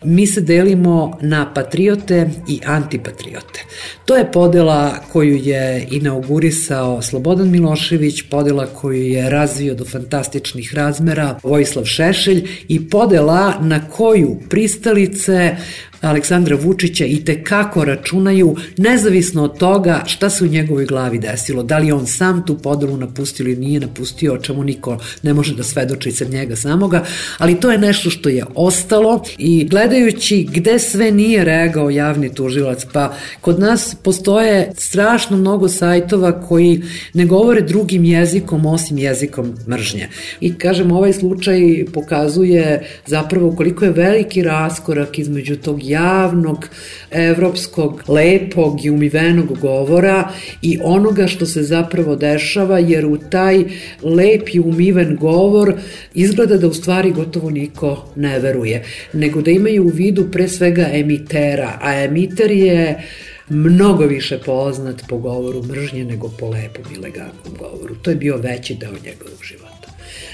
[0.05, 3.65] mi se delimo na patriote i antipatriote.
[4.05, 11.39] To je podela koju je inaugurisao Slobodan Milošević, podela koju je razvio do fantastičnih razmera
[11.43, 15.57] Vojislav Šešelj i podela na koju pristalice
[16.03, 21.63] Aleksandra Vučića i te kako računaju, nezavisno od toga šta se u njegovoj glavi desilo,
[21.63, 25.55] da li on sam tu podelu napustio ili nije napustio, o čemu niko ne može
[25.55, 27.05] da svedoči sa njega samoga,
[27.39, 32.87] ali to je nešto što je ostalo i gledajući gde sve nije reagao javni tužilac,
[32.93, 36.83] pa kod nas postoje strašno mnogo sajtova koji
[37.15, 40.09] ne govore drugim jezikom osim jezikom mržnje.
[40.41, 46.69] I kažem, ovaj slučaj pokazuje zapravo koliko je veliki raskorak između tog javnog,
[47.11, 50.29] evropskog, lepog i umivenog govora
[50.63, 53.65] i onoga što se zapravo dešava, jer u taj
[54.03, 55.75] lep i umiven govor
[56.15, 60.89] izgleda da u stvari gotovo niko ne veruje, nego da imaju u vidu pre svega
[60.93, 63.03] emitera, a emiter je
[63.49, 67.95] mnogo više poznat po govoru mržnje nego po lepom i elegantnom govoru.
[68.03, 69.72] To je bio veći deo njegovog života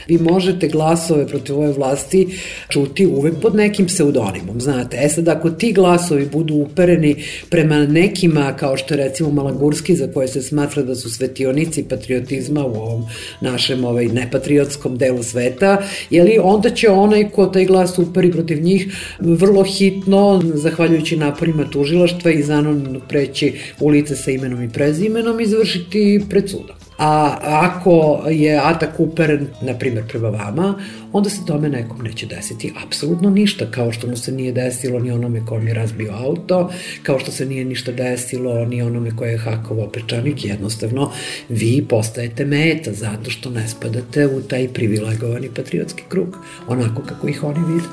[0.08, 2.28] vi možete glasove protiv ove vlasti
[2.68, 4.98] čuti uvek pod nekim pseudonimom, znate.
[5.00, 10.06] E sad, ako ti glasovi budu upereni prema nekima, kao što je recimo Malagurski, za
[10.14, 13.06] koje se smatra da su svetionici patriotizma u ovom
[13.40, 18.96] našem ovaj, nepatriotskom delu sveta, jeli, onda će onaj ko taj glas uperi protiv njih
[19.18, 25.46] vrlo hitno, zahvaljujući naporima tužilaštva i zanonimno preći u lice sa imenom i prezimenom i
[25.46, 26.77] završiti pred sudom.
[26.98, 30.74] A ako je atak uperen, na primjer, prema vama,
[31.12, 35.10] onda se tome nekom neće desiti apsolutno ništa, kao što mu se nije desilo ni
[35.10, 36.70] onome kom je razbio auto,
[37.02, 41.10] kao što se nije ništa desilo ni onome koje je hakovao pečanik, jednostavno
[41.48, 46.36] vi postajete meta zato što ne spadate u taj privilegovani patriotski krug,
[46.68, 47.88] onako kako ih oni vide.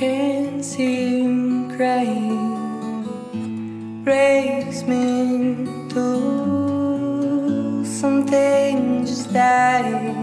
[0.00, 1.22] Can't see
[1.76, 2.62] crying.
[4.04, 10.14] Breaks me do something just die.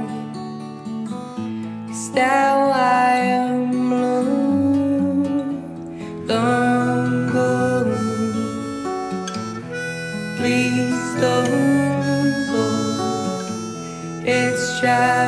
[1.89, 5.17] Is that why I'm blue?
[6.27, 7.85] Don't go.
[10.37, 12.65] Please don't go.
[14.25, 15.18] It's try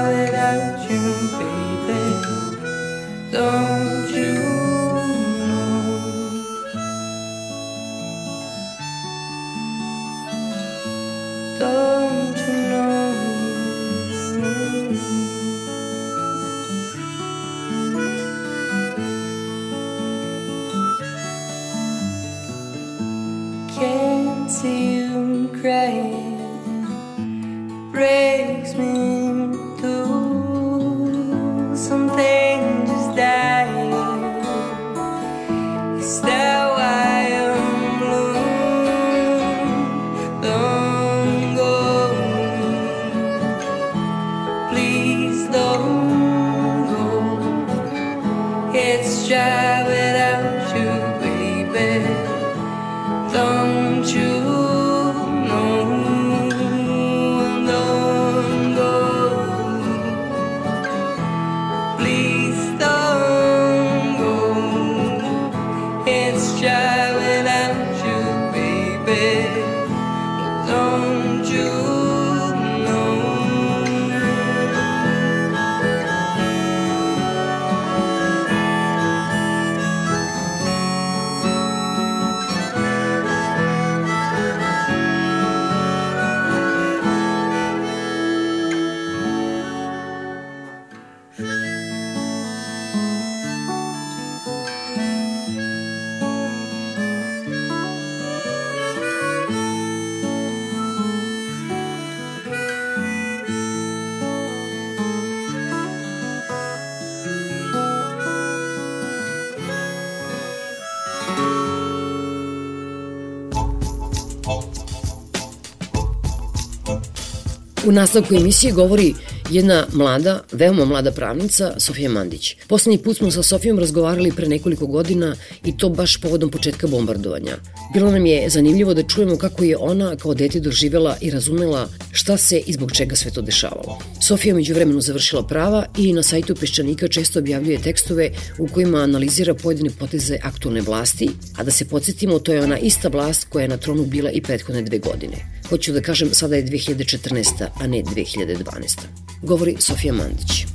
[117.92, 119.14] Nastavku emisije govori
[119.50, 122.56] jedna mlada, veoma mlada pravnica, Sofija Mandić.
[122.68, 127.58] Poslednji put smo sa Sofijom razgovarali pre nekoliko godina i to baš povodom početka bombardovanja.
[127.94, 132.38] Bilo nam je zanimljivo da čujemo kako je ona kao dete doživela i razumela šta
[132.38, 134.00] se i zbog čega sve to dešavalo.
[134.22, 139.54] Sofija među vremenu završila prava i na sajtu Peščanika često objavljuje tekstove u kojima analizira
[139.54, 143.70] pojedine poteze aktualne vlasti, a da se podsjetimo, to je ona ista vlast koja je
[143.70, 145.38] na tronu bila i prethodne dve godine.
[145.70, 147.68] Hoću da kažem, sada je 2014.
[147.82, 149.00] a ne 2012.
[149.42, 150.66] Govori Sofija Mandić.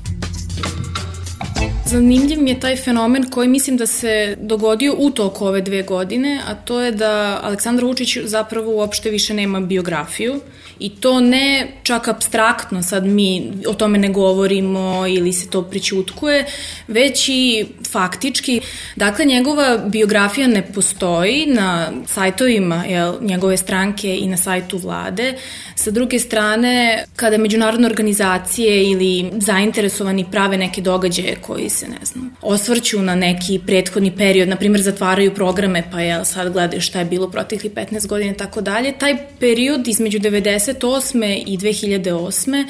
[1.86, 6.40] Zanimljiv mi je taj fenomen koji mislim da se dogodio u toku ove dve godine,
[6.46, 10.40] a to je da Aleksandar Vučić zapravo uopšte više nema biografiju
[10.78, 16.44] i to ne čak abstraktno, sad mi o tome ne govorimo ili se to pričutkuje,
[16.88, 18.60] već i faktički.
[18.96, 25.34] Dakle, njegova biografija ne postoji na sajtovima jel, njegove stranke i na sajtu vlade.
[25.78, 32.36] Sa druge strane, kada međunarodne organizacije ili zainteresovani prave neke događaje koji se, ne znam,
[32.42, 37.04] osvrću na neki prethodni period, na primjer zatvaraju programe, pa jel, sad gledaju šta je
[37.04, 41.42] bilo protekli 15 godina i tako dalje, taj period između 98.
[41.46, 42.66] i 2008.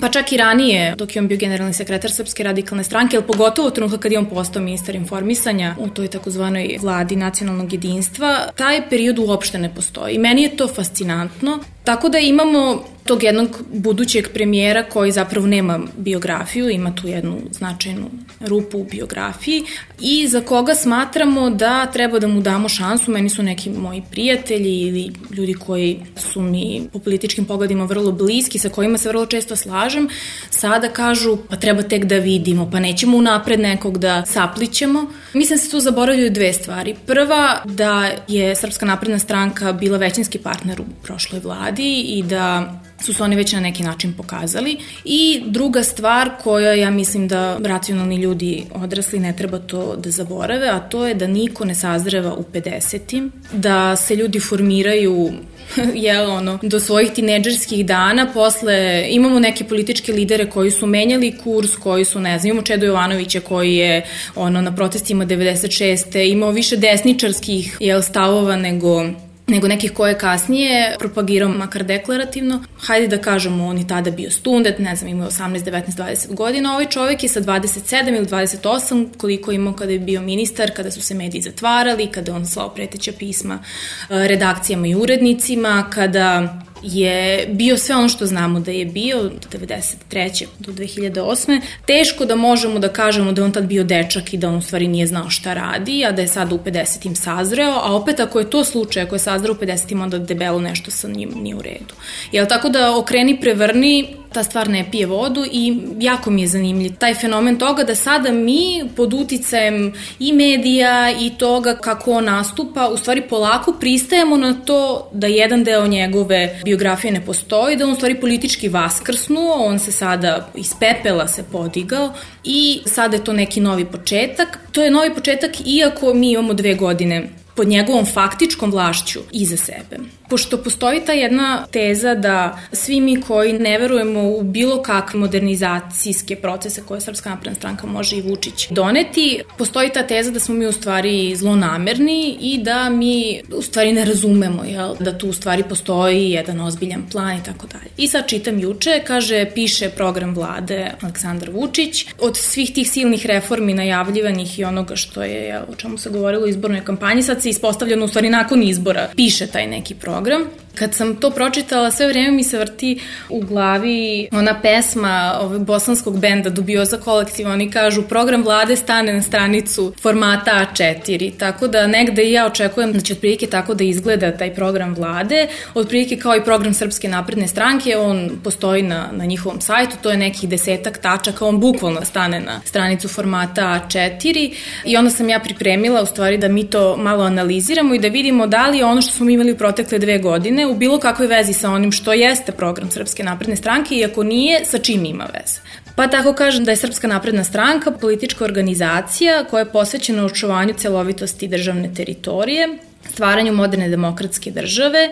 [0.00, 3.70] pa čak i ranije, dok je on bio generalni sekretar Srpske radikalne stranke, ali pogotovo
[3.70, 9.18] trenutka kad je on postao ministar informisanja u toj takozvanoj vladi nacionalnog jedinstva, taj period
[9.18, 10.18] uopšte ne postoji.
[10.18, 11.58] Meni je to fascinantno.
[11.84, 18.10] Tako da imamo tog jednog budućeg premijera koji zapravo nema biografiju, ima tu jednu značajnu
[18.40, 19.64] rupu u biografiji
[20.00, 23.10] i za koga smatramo da treba da mu damo šansu.
[23.10, 28.58] Meni su neki moji prijatelji ili ljudi koji su mi po političkim pogledima vrlo bliski,
[28.58, 30.08] sa kojima se vrlo često slažem,
[30.50, 35.10] sada kažu pa treba tek da vidimo, pa nećemo unapred nekog da saplićemo.
[35.34, 36.94] Mislim da se tu zaboravljaju dve stvari.
[37.06, 43.14] Prva, da je Srpska napredna stranka bila većinski partner u prošloj vladi i da su
[43.14, 44.76] se oni već na neki način pokazali.
[45.04, 50.68] I druga stvar koja ja mislim da racionalni ljudi odrasli ne treba to da zaborave,
[50.68, 55.32] a to je da niko ne sazreva u 50-im, da se ljudi formiraju
[55.94, 61.76] jel, ono, do svojih tineđerskih dana, posle imamo neke političke lidere koji su menjali kurs,
[61.76, 66.30] koji su, ne znam, imamo Čedo Jovanovića koji je ono, na protestima 96.
[66.30, 69.04] imao više desničarskih jel, stavova nego
[69.48, 72.64] nego nekih koje kasnije propagirao makar deklarativno.
[72.80, 76.72] Hajde da kažemo, on je tada bio student, ne znam, imao 18, 19, 20 godina.
[76.72, 81.00] Ovaj čovek je sa 27 ili 28, koliko imao kada je bio ministar, kada su
[81.00, 87.76] se mediji zatvarali, kada on slao preteća pisma eh, redakcijama i urednicima, kada je bio
[87.76, 90.46] sve ono što znamo da je bio od 93.
[90.58, 91.60] do 2008.
[91.86, 94.88] Teško da možemo da kažemo da on tad bio dečak i da on u stvari
[94.88, 97.06] nije znao šta radi, a da je sad u 50.
[97.06, 99.92] im sazreo, a opet ako je to slučaj, ako je sazreo u 50.
[99.92, 101.94] im onda debelo nešto sa njim nije u redu.
[102.32, 106.92] Jel tako da okreni prevrni, ta stvar ne pije vodu i jako mi je zanimljiv
[106.98, 112.88] taj fenomen toga da sada mi pod uticajem i medija i toga kako on nastupa,
[112.88, 117.92] u stvari polako pristajemo na to da jedan deo njegove biografije ne postoji, da on
[117.92, 122.12] u stvari politički vaskrsnuo, on se sada iz pepela se podigao
[122.44, 124.58] i sada je to neki novi početak.
[124.72, 127.28] To je novi početak iako mi imamo dve godine
[127.58, 129.98] pod njegovom faktičkom vlašću iza sebe.
[130.28, 136.36] Pošto postoji ta jedna teza da svi mi koji ne verujemo u bilo kakve modernizacijske
[136.36, 140.66] procese koje Srpska napredna stranka može i Vučić doneti, postoji ta teza da smo mi
[140.66, 145.62] u stvari zlonamerni i da mi u stvari ne razumemo jel, da tu u stvari
[145.68, 147.90] postoji jedan ozbiljan plan i tako dalje.
[147.96, 152.06] I sad čitam juče, kaže, piše program vlade Aleksandar Vučić.
[152.20, 156.44] Od svih tih silnih reformi najavljivanih i onoga što je, jel, o čemu se govorilo
[156.44, 160.42] u izbornoj kampanji, sad se ispostavljeno u stvari nakon izbora piše taj neki program.
[160.74, 166.18] Kad sam to pročitala, sve vreme mi se vrti u glavi ona pesma ovog bosanskog
[166.18, 172.22] benda Dubioza kolektiva, oni kažu program vlade stane na stranicu formata A4, tako da negde
[172.22, 176.44] i ja očekujem da će otprilike tako da izgleda taj program vlade, otprilike kao i
[176.44, 181.46] program Srpske napredne stranke, on postoji na, na njihovom sajtu, to je nekih desetak tačaka,
[181.46, 184.54] on bukvalno stane na stranicu formata A4
[184.84, 188.46] i onda sam ja pripremila u stvari da mi to malo analiziramo i da vidimo
[188.46, 191.52] da li je ono što smo imali u protekle dve godine u bilo kakvoj vezi
[191.52, 195.60] sa onim što jeste program Srpske napredne stranke i ako nije, sa čim ima veze.
[195.96, 201.48] Pa tako kažem da je Srpska napredna stranka politička organizacija koja je posvećena očuvanju celovitosti
[201.48, 202.68] državne teritorije,
[203.10, 205.10] stvaranju moderne demokratske države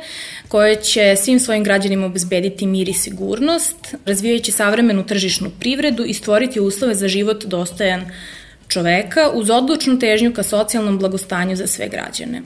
[0.49, 6.61] koje će svim svojim građanima obezbediti mir i sigurnost, razvijajući savremenu tržišnu privredu i stvoriti
[6.61, 8.11] uslove za život dostojan
[8.69, 12.43] čoveka uz odlučnu težnju ka socijalnom blagostanju za sve građane.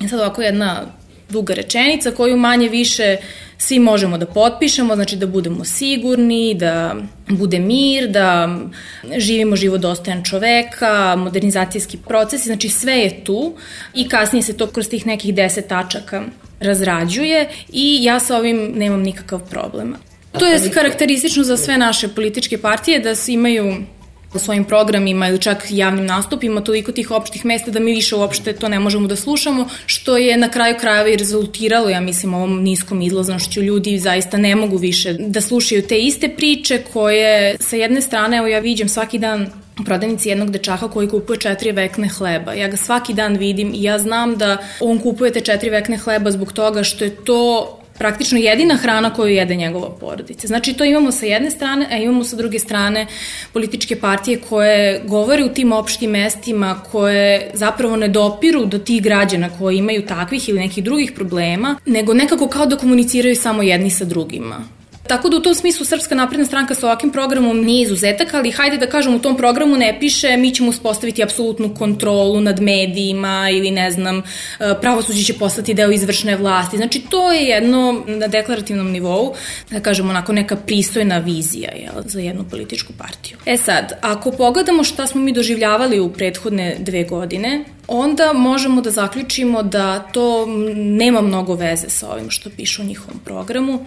[0.00, 0.86] I sad ovako jedna
[1.28, 3.16] duga rečenica koju manje više
[3.58, 6.94] svi možemo da potpišemo, znači da budemo sigurni, da
[7.28, 8.58] bude mir, da
[9.16, 13.54] živimo život dostojan čoveka, modernizacijski procesi, znači sve je tu
[13.94, 16.22] i kasnije se to kroz tih nekih deset tačaka
[16.60, 19.94] razrađuje i ja sa ovim nemam nikakav problem.
[20.38, 23.76] To je karakteristično za sve naše političke partije da imaju
[24.34, 28.52] u svojim programima ili čak javnim nastupima toliko tih opštih mesta da mi više uopšte
[28.52, 32.62] to ne možemo da slušamo, što je na kraju krajeva i rezultiralo, ja mislim, ovom
[32.62, 33.62] niskom izlaznošću.
[33.62, 38.46] Ljudi zaista ne mogu više da slušaju te iste priče koje sa jedne strane, evo
[38.46, 39.50] ja viđem svaki dan
[39.80, 42.52] u prodavnici jednog dečaka koji kupuje četiri vekne hleba.
[42.52, 46.30] Ja ga svaki dan vidim i ja znam da on kupuje te četiri vekne hleba
[46.30, 50.46] zbog toga što je to praktično jedina hrana koju jede njegova porodica.
[50.46, 53.06] Znači to imamo sa jedne strane, a imamo sa druge strane
[53.52, 59.48] političke partije koje govore u tim opštim mestima, koje zapravo ne dopiru do tih građana
[59.58, 64.04] koji imaju takvih ili nekih drugih problema, nego nekako kao da komuniciraju samo jedni sa
[64.04, 64.75] drugima.
[65.08, 68.76] Tako da u tom smislu Srpska napredna stranka sa ovakvim programom nije izuzetak, ali hajde
[68.76, 73.70] da kažem u tom programu ne piše mi ćemo uspostaviti apsolutnu kontrolu nad medijima ili
[73.70, 74.22] ne znam, e,
[74.80, 76.76] pravosuđe će postati deo izvršne vlasti.
[76.76, 79.34] Znači to je jedno na deklarativnom nivou,
[79.70, 83.38] da kažemo onako neka pristojna vizija jel, za jednu političku partiju.
[83.46, 88.90] E sad, ako pogledamo šta smo mi doživljavali u prethodne dve godine, onda možemo da
[88.90, 93.86] zaključimo da to nema mnogo veze sa ovim što piše u njihovom programu.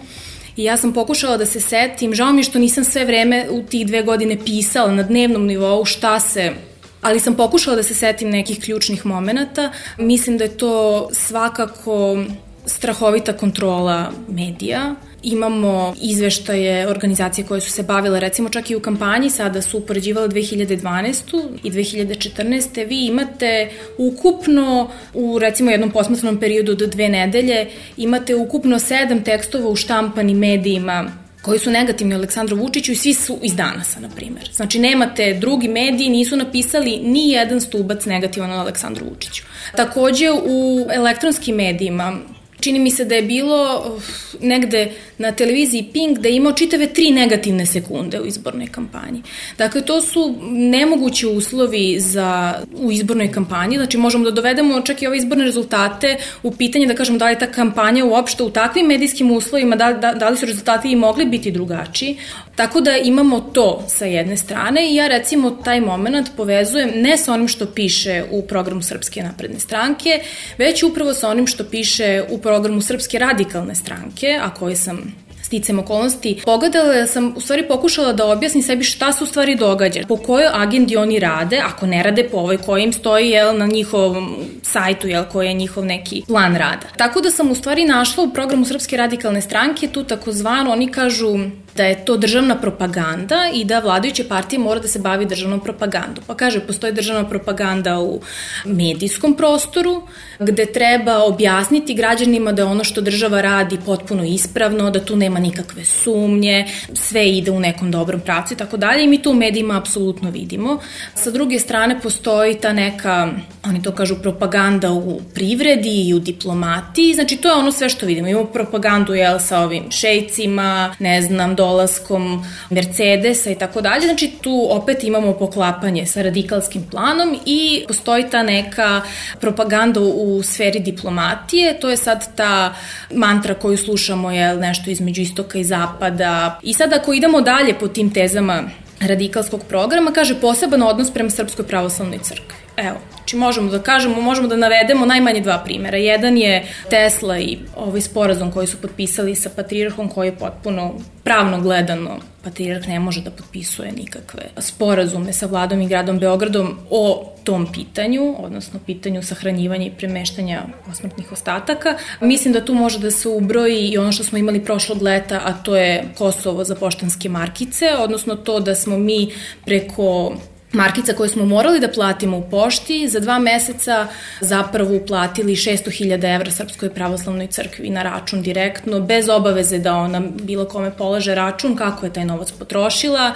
[0.60, 3.86] I ja sam pokušala da se setim, žao mi što nisam sve vreme u tih
[3.86, 6.52] dve godine pisala na dnevnom nivou šta se
[7.00, 9.72] ali sam pokušala da se setim nekih ključnih momenta.
[9.98, 12.24] Mislim da je to svakako
[12.66, 19.30] strahovita kontrola medija, Imamo izveštaje organizacije koje su se bavile recimo čak i u kampanji,
[19.30, 21.58] sada su upoređivale 2012.
[21.62, 22.88] i 2014.
[22.88, 29.68] Vi imate ukupno u recimo jednom posmatrenom periodu do dve nedelje imate ukupno sedam tekstova
[29.68, 31.12] u štampanim medijima
[31.42, 34.50] koji su negativni Aleksandru Vučiću i svi su iz danasa, na primer.
[34.52, 39.42] Znači, nemate, drugi mediji nisu napisali ni jedan stubac negativan na Aleksandru Vučiću.
[39.76, 42.18] Takođe, u elektronskim medijima
[42.60, 44.02] Čini mi se da je bilo uh,
[44.40, 49.22] negde na televiziji Pink da je imao čitave tri negativne sekunde u izbornoj kampanji.
[49.58, 55.06] Dakle, to su nemogući uslovi za, u izbornoj kampanji, znači možemo da dovedemo čak i
[55.06, 59.30] ove izborne rezultate u pitanje da kažemo da li ta kampanja uopšte u takvim medijskim
[59.30, 62.16] uslovima, da, da, da li su rezultati i mogli biti drugačiji.
[62.56, 67.32] Tako da imamo to sa jedne strane i ja recimo taj moment povezujem ne sa
[67.32, 70.20] onim što piše u programu Srpske napredne stranke,
[70.58, 72.49] već upravo sa onim što piše u programu
[72.82, 78.62] Srpske radikalne stranke, a koje sam sticam okolnosti, pogledala sam, u stvari pokušala da objasnim
[78.62, 82.36] sebi šta se u stvari događa, po kojoj agendi oni rade, ako ne rade po
[82.36, 86.86] ovoj koji im stoji jel, na njihovom sajtu, jel, koji je njihov neki plan rada.
[86.96, 91.38] Tako da sam u stvari našla u programu Srpske radikalne stranke tu takozvano, oni kažu
[91.80, 96.24] da je to državna propaganda i da vladajuće partije mora da se bavi državnom propagandom.
[96.26, 98.20] Pa kaže, postoji državna propaganda u
[98.64, 100.02] medijskom prostoru,
[100.38, 105.84] gde treba objasniti građanima da ono što država radi potpuno ispravno, da tu nema nikakve
[105.84, 109.78] sumnje, sve ide u nekom dobrom pravcu i tako dalje i mi to u medijima
[109.78, 110.78] apsolutno vidimo.
[111.14, 113.28] Sa druge strane postoji ta neka,
[113.64, 118.06] oni to kažu, propaganda u privredi i u diplomatiji, znači to je ono sve što
[118.06, 118.28] vidimo.
[118.28, 124.68] Imamo propagandu jel, sa ovim šejcima, ne znam, dolaskom Mercedesa i tako dalje, znači tu
[124.70, 129.02] opet imamo poklapanje sa radikalskim planom i postoji ta neka
[129.40, 132.74] propaganda u sferi diplomatije, to je sad ta
[133.14, 136.58] mantra koju slušamo je nešto između istoka i zapada.
[136.62, 138.62] I sad ako idemo dalje po tim tezama
[139.00, 142.69] radikalskog programa, kaže poseban odnos prema Srpskoj pravoslavnoj crkvi.
[142.80, 145.98] Evo, znači možemo da kažemo, možemo da navedemo najmanje dva primera.
[145.98, 151.60] Jedan je Tesla i ovaj sporazum koji su potpisali sa patrijarhom koji je potpuno pravno
[151.60, 157.72] gledano patrijarh ne može da potpisuje nikakve sporazume sa vladom i gradom Beogradom o tom
[157.72, 161.96] pitanju, odnosno pitanju sahranjivanja i premeštanja posmrtnih ostataka.
[162.20, 165.52] Mislim da tu može da se ubroji i ono što smo imali prošlog leta, a
[165.52, 169.32] to je Kosovo za poštanske markice, odnosno to da smo mi
[169.64, 170.36] preko
[170.72, 174.06] markica koje smo morali da platimo u pošti, za dva meseca
[174.40, 180.64] zapravo uplatili 600.000 evra Srpskoj pravoslavnoj crkvi na račun direktno, bez obaveze da ona bilo
[180.64, 183.32] kome polaže račun, kako je taj novac potrošila.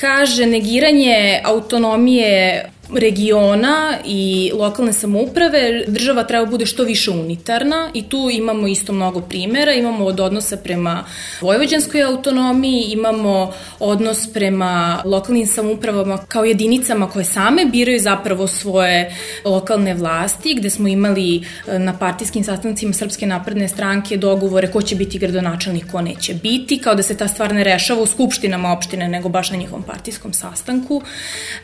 [0.00, 8.28] Kaže, negiranje autonomije regiona i lokalne samouprave država treba bude što više unitarna i tu
[8.32, 11.04] imamo isto mnogo primera, imamo od odnosa prema
[11.40, 19.94] vojvođanskoj autonomiji, imamo odnos prema lokalnim samoupravama kao jedinicama koje same biraju zapravo svoje lokalne
[19.94, 25.18] vlasti, gde smo imali e, na partijskim sastancima Srpske napredne stranke dogovore ko će biti
[25.18, 29.28] gradonačelnik, ko neće biti, kao da se ta stvar ne rešava u skupštinama opštine, nego
[29.28, 31.02] baš na njihovom partijskom sastanku.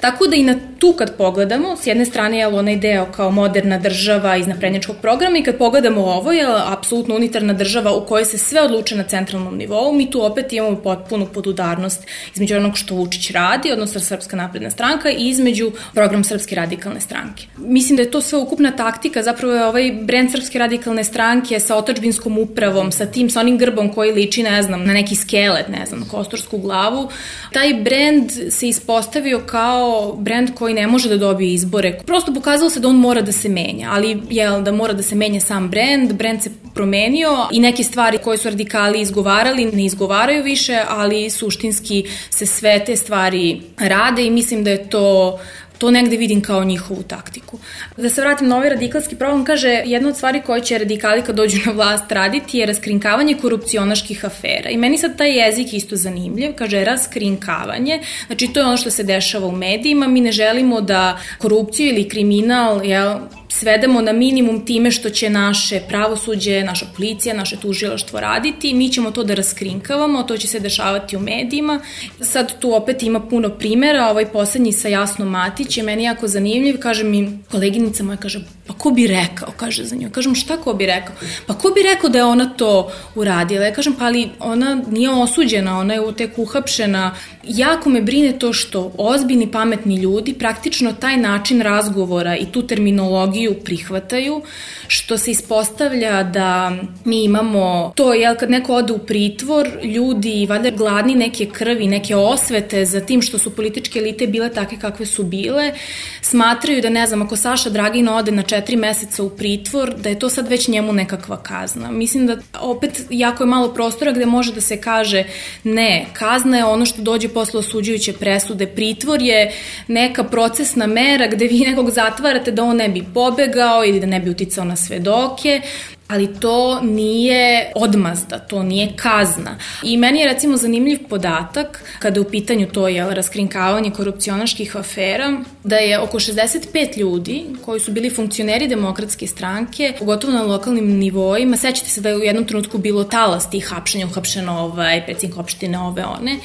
[0.01, 3.79] Tako da i na tu kad pogledamo, s jedne strane je onaj deo kao moderna
[3.79, 8.39] država iz naprednjačkog programa i kad pogledamo ovo je apsolutno unitarna država u kojoj se
[8.39, 13.31] sve odluče na centralnom nivou, mi tu opet imamo potpunu podudarnost između onog što Vučić
[13.31, 17.47] radi, odnosno Srpska napredna stranka i između program Srpske radikalne stranke.
[17.57, 21.77] Mislim da je to sve ukupna taktika, zapravo je ovaj brend Srpske radikalne stranke sa
[21.77, 25.87] otačbinskom upravom, sa tim, sa onim grbom koji liči, ne znam, na neki skelet, ne
[25.87, 27.09] znam, na kostorsku glavu.
[27.55, 32.01] Taj brend se ispostavio kao brend koji ne može da dobije izbore.
[32.07, 35.15] Prosto pokazalo se da on mora da se menja, ali je da mora da se
[35.15, 40.43] menja sam brend, brend se promenio i neke stvari koje su radikali izgovarali ne izgovaraju
[40.43, 45.39] više, ali suštinski se sve te stvari rade i mislim da je to
[45.85, 47.59] to negde vidim kao njihovu taktiku.
[47.97, 51.37] Da se vratim na ovaj radikalski program, kaže, jedna od stvari koje će radikali kad
[51.37, 54.71] dođu na vlast raditi je raskrinkavanje korupcionaških afera.
[54.71, 59.03] I meni sad taj jezik isto zanimljiv, kaže raskrinkavanje, znači to je ono što se
[59.03, 63.19] dešava u medijima, mi ne želimo da korupciju ili kriminal, jel,
[63.59, 69.11] svedemo na minimum time što će naše pravosuđe, naša policija, naše tužilaštvo raditi, mi ćemo
[69.11, 71.81] to da raskrinkavamo, to će se dešavati u medijima.
[72.21, 76.81] Sad tu opet ima puno primera, ovaj poslednji sa Jasno Matić je meni jako zanimljiv,
[76.81, 80.11] kaže mi koleginica moja, kaže, pa ko bi rekao, kaže za nju.
[80.11, 81.15] Kažem, šta ko bi rekao?
[81.47, 83.65] Pa ko bi rekao da je ona to uradila?
[83.65, 87.15] Ja kažem, pa ali ona nije osuđena, ona je tek uhapšena.
[87.45, 93.44] Jako me brine to što ozbiljni, pametni ljudi praktično taj način razgovora i tu terminologiju
[93.53, 94.43] prihvataju,
[94.89, 96.73] što se ispostavlja da
[97.05, 102.17] mi imamo to, jel, kad neko ode u pritvor, ljudi, valjda gladni neke krvi, neke
[102.17, 105.73] osvete za tim što su političke elite bile takve kakve su bile,
[106.21, 110.19] smatraju da, ne znam, ako Saša Dragin ode na četiri meseca u pritvor, da je
[110.19, 111.91] to sad već njemu nekakva kazna.
[111.91, 115.25] Mislim da opet jako je malo prostora gde može da se kaže
[115.65, 119.53] ne, kazna je ono što dođe posle osuđujuće presude, pritvor je
[119.89, 123.05] neka procesna mera gde vi nekog zatvarate da on ne bi
[123.35, 125.61] pobegao ili da ne bi uticao na svedoke,
[126.09, 129.59] ali to nije odmazda, to nije kazna.
[129.83, 135.77] I meni je recimo zanimljiv podatak kada u pitanju to je raskrinkavanje korupcionaških afera, da
[135.77, 141.91] je oko 65 ljudi koji su bili funkcioneri demokratske stranke, pogotovo na lokalnim nivoima, sećate
[141.91, 146.05] se da je u jednom trenutku bilo talas tih hapšenja, uhapšeno ovaj, predsjednik opštine ove
[146.05, 146.39] one,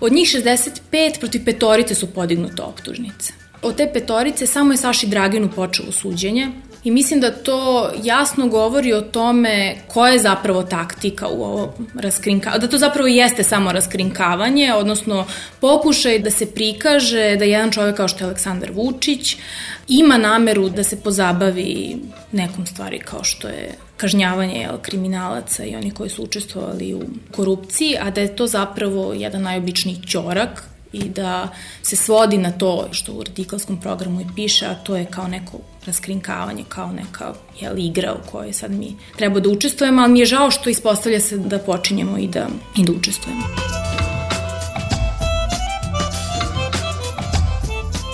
[0.00, 3.43] od njih 65 protiv petorice su podignute optužnice.
[3.64, 6.48] Od te petorice samo je Saši Draginu počelo suđenje,
[6.84, 12.60] I mislim da to jasno govori o tome koja je zapravo taktika u ovo raskrinkavanju,
[12.60, 15.26] da to zapravo jeste samo raskrinkavanje, odnosno
[15.60, 19.36] pokušaj da se prikaže da jedan čovek kao što je Aleksandar Vučić
[19.88, 21.96] ima nameru da se pozabavi
[22.32, 27.02] nekom stvari kao što je kažnjavanje jel, kriminalaca i oni koji su učestvovali u
[27.32, 31.48] korupciji, a da je to zapravo jedan najobičniji ćorak i da
[31.82, 35.58] se svodi na to što u radikalskom programu i piše, a to je kao neko
[35.86, 40.26] raskrinkavanje, kao neka jel, igra u kojoj sad mi treba da učestvujemo, ali mi je
[40.26, 43.42] žao što ispostavlja se da počinjemo i da, i da učestvujemo.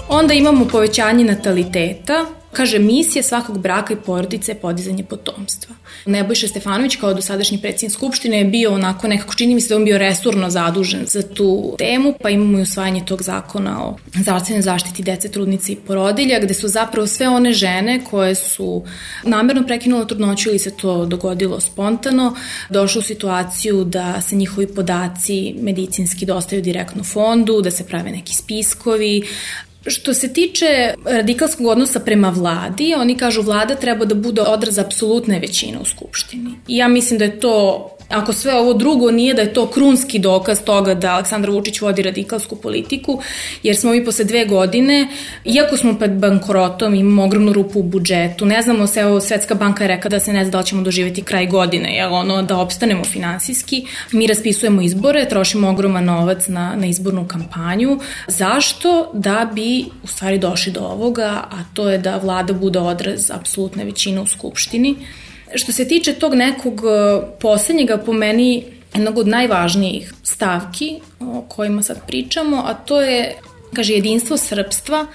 [0.09, 5.75] Onda imamo povećanje nataliteta, Kaže, misija svakog braka i porodice je podizanje potomstva.
[6.07, 9.85] Nebojša Stefanović kao dosadašnji predsjednik Skupštine je bio onako nekako, čini mi se da on
[9.85, 15.03] bio resurno zadužen za tu temu, pa imamo i usvajanje tog zakona o zdravstvenoj zaštiti
[15.03, 18.85] dece, trudnice i porodilja, gde su zapravo sve one žene koje su
[19.25, 22.37] namerno prekinule trudnoću ili se to dogodilo spontano,
[22.71, 28.35] došle u situaciju da se njihovi podaci medicinski dostaju direktno fondu, da se prave neki
[28.35, 29.23] spiskovi,
[29.87, 35.39] Što se tiče radikalskog odnosa prema vladi, oni kažu vlada treba da bude odraz apsolutne
[35.39, 36.51] većine u Skupštini.
[36.69, 40.19] I ja mislim da je to Ako sve ovo drugo nije da je to krunski
[40.19, 43.21] dokaz toga da Aleksandar Vučić vodi radikalsku politiku,
[43.63, 45.09] jer smo mi posle dve godine,
[45.45, 49.85] iako smo pred bankrotom, imamo ogromnu rupu u budžetu, ne znamo se, evo Svetska banka
[49.85, 52.59] je rekla da se ne zna da li ćemo doživeti kraj godine, jel ono, da
[52.59, 57.99] opstanemo finansijski, mi raspisujemo izbore, trošimo ogroman novac na, na izbornu kampanju.
[58.27, 59.11] Zašto?
[59.15, 63.85] Da bi u stvari došli do ovoga, a to je da vlada bude odraz apsolutne
[63.85, 64.97] većine u Skupštini.
[65.55, 71.83] Što se tiče tog nekog e, poslednjega, po meni jednog od najvažnijih stavki o kojima
[71.83, 73.37] sad pričamo, a to je
[73.75, 75.07] Kaže, jedinstvo srpstva,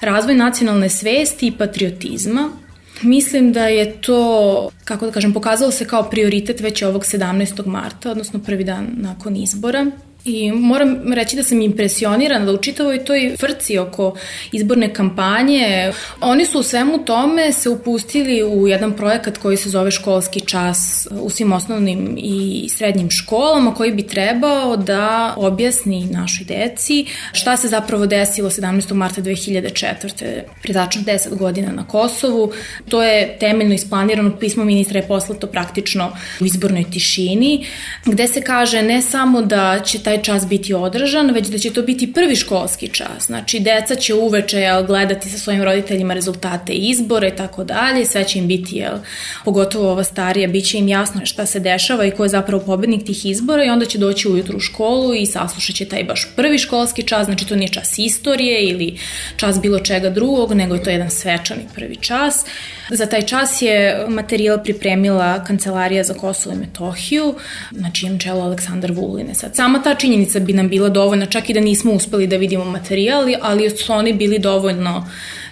[0.00, 2.50] razvoj nacionalne svesti i patriotizma,
[3.02, 7.66] Mislim da je to, kako da kažem, pokazalo se kao prioritet već ovog 17.
[7.66, 9.86] marta, odnosno prvi dan nakon izbora.
[10.28, 14.16] I moram reći da sam impresionirana da u čitavoj toj frci oko
[14.52, 19.90] izborne kampanje, oni su u svemu tome se upustili u jedan projekat koji se zove
[19.90, 27.06] školski čas u svim osnovnim i srednjim školama koji bi trebao da objasni našoj deci
[27.32, 28.94] šta se zapravo desilo 17.
[28.94, 30.42] marta 2004.
[30.62, 32.52] Pre tačno 10 godina na Kosovu.
[32.88, 37.66] To je temeljno isplanirano, pismo ministra je poslato praktično u izbornoj tišini,
[38.04, 41.82] gde se kaže ne samo da će taj čas biti održan, već da će to
[41.82, 43.26] biti prvi školski čas.
[43.26, 48.24] Znači, deca će uveče jel, gledati sa svojim roditeljima rezultate izbora i tako dalje, sve
[48.24, 48.98] će im biti, jel,
[49.44, 53.06] pogotovo ova starija, bit će im jasno šta se dešava i ko je zapravo pobednik
[53.06, 56.58] tih izbora i onda će doći ujutru u školu i saslušat će taj baš prvi
[56.58, 58.98] školski čas, znači to nije čas istorije ili
[59.36, 62.44] čas bilo čega drugog, nego je to jedan svečani prvi čas.
[62.90, 67.34] Za taj čas je materijal pripremila Kancelarija za Kosovo i Metohiju,
[67.70, 69.34] na čijem čelu Aleksandar Vuline.
[69.34, 72.64] Sad, sama ta činjenica bi nam bila dovoljna, čak i da nismo uspeli da vidimo
[72.64, 75.08] materijal, ali su oni bili dovoljno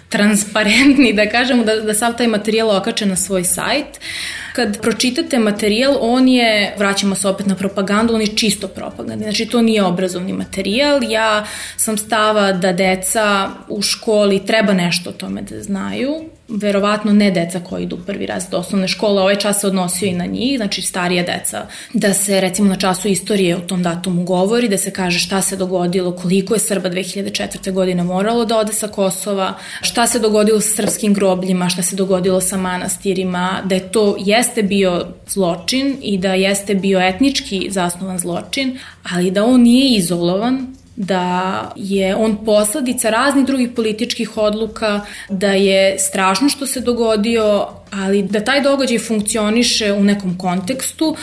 [0.08, 4.00] transparentni, da kažemo, da, da sav taj materijal okače na svoj sajt.
[4.56, 9.46] Kad pročitate materijal, on je, vraćamo se opet na propagandu, on je čisto propagandni, znači
[9.46, 11.00] to nije obrazovni materijal.
[11.10, 11.46] Ja
[11.76, 17.60] sam stava da deca u školi treba nešto o tome da znaju, verovatno ne deca
[17.60, 20.82] koji idu prvi raz do osnovne škole, ovaj čas se odnosio i na njih, znači
[20.82, 25.18] starija deca, da se recimo na času istorije o tom datumu govori, da se kaže
[25.18, 27.72] šta se dogodilo, koliko je Srba 2004.
[27.72, 32.40] godine moralo da ode sa Kosova, šta se dogodilo sa srpskim grobljima, šta se dogodilo
[32.40, 34.16] sa manastirima, da je to
[34.46, 38.78] jeste bio zločin i da jeste bio etnički zasnovan zločin,
[39.12, 45.98] ali da on nije izolovan, da je on posledica raznih drugih političkih odluka, da je
[45.98, 51.16] strašno što se dogodio, ali da taj događaj funkcioniše u nekom kontekstu,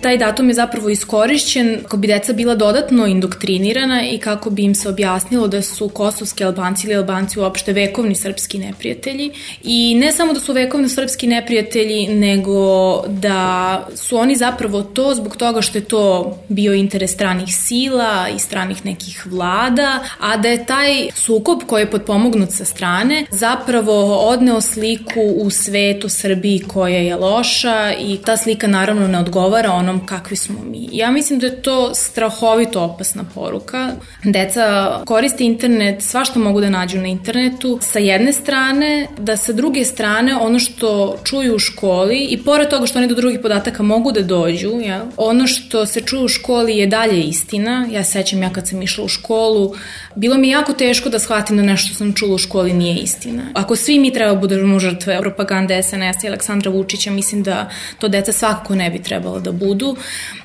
[0.00, 4.74] taj datum je zapravo iskorišćen kako bi deca bila dodatno indoktrinirana i kako bi im
[4.74, 9.30] se objasnilo da su kosovski albanci ili albanci uopšte vekovni srpski neprijatelji.
[9.62, 15.36] I ne samo da su vekovni srpski neprijatelji, nego da su oni zapravo to zbog
[15.36, 20.66] toga što je to bio interes stranih sila i stranih nekih vlada, a da je
[20.66, 27.16] taj sukob koji je potpomognut sa strane zapravo odneo sliku u svetu Srbiji koja je
[27.16, 30.88] loša i ta slika naravno ne odgovara onom kakvi smo mi.
[30.92, 33.92] Ja mislim da je to strahovito opasna poruka.
[34.24, 39.52] Deca koriste internet, sva što mogu da nađu na internetu, sa jedne strane, da sa
[39.52, 43.82] druge strane ono što čuju u školi i pored toga što oni do drugih podataka
[43.82, 47.88] mogu da dođu, ja, ono što se čuje u školi je dalje istina.
[47.90, 49.74] Ja sećam ja kad sam išla u školu,
[50.14, 53.42] bilo mi jako teško da shvatim da nešto što sam čula u školi nije istina.
[53.54, 58.08] Ako svi mi treba budemo žrtve propagande SNS SNS i Aleksandra Vučića, mislim da to
[58.08, 59.96] deca svakako ne bi trebalo da budu.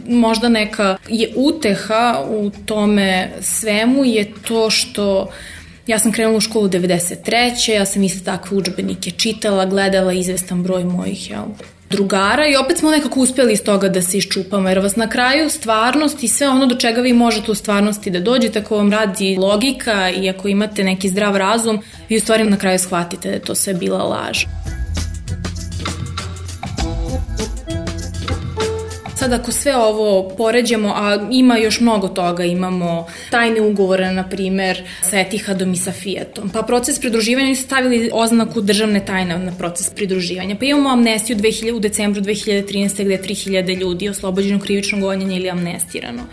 [0.07, 5.29] Možda neka je uteha u tome svemu je to što
[5.87, 7.71] Ja sam krenula u školu 93.
[7.71, 11.43] Ja sam isto takve učbenike čitala, gledala izvestan broj mojih jel,
[11.89, 15.49] drugara i opet smo nekako uspjeli iz toga da se iščupamo, jer vas na kraju
[15.49, 19.35] stvarnost i sve ono do čega vi možete u stvarnosti da dođete, ako vam radi
[19.39, 23.41] logika i ako imate neki zdrav razum, vi u stvari na kraju shvatite da je
[23.41, 24.45] to sve bila laž.
[29.23, 34.83] Sad ako sve ovo poređemo, a ima još mnogo toga, imamo tajne ugovore, na primer,
[35.01, 39.89] sa Etihadom i sa Fiatom, pa proces pridruživanja su stavili oznaku državne tajne na proces
[39.89, 43.03] pridruživanja, pa imamo amnestiju 2000, u decembru 2013.
[43.03, 46.23] gde je 3000 ljudi oslobođeno krivičnog gonjenja ili amnestirano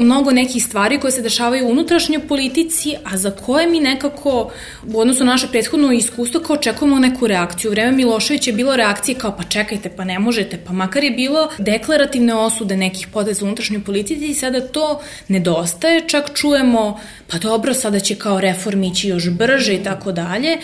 [0.00, 4.50] mnogo nekih stvari koje se dešavaju u unutrašnjoj politici, a za koje mi nekako
[4.86, 7.70] u odnosu na naše prethodno iskustvo kao očekujemo neku reakciju.
[7.70, 11.10] U vreme Miloševića je bilo reakcije kao pa čekajte, pa ne možete, pa makar je
[11.10, 17.38] bilo deklarativne osude nekih poteza u unutrašnjoj politici i sada to nedostaje, čak čujemo pa
[17.38, 20.58] dobro, sada će kao reformi ići još brže i tako dalje.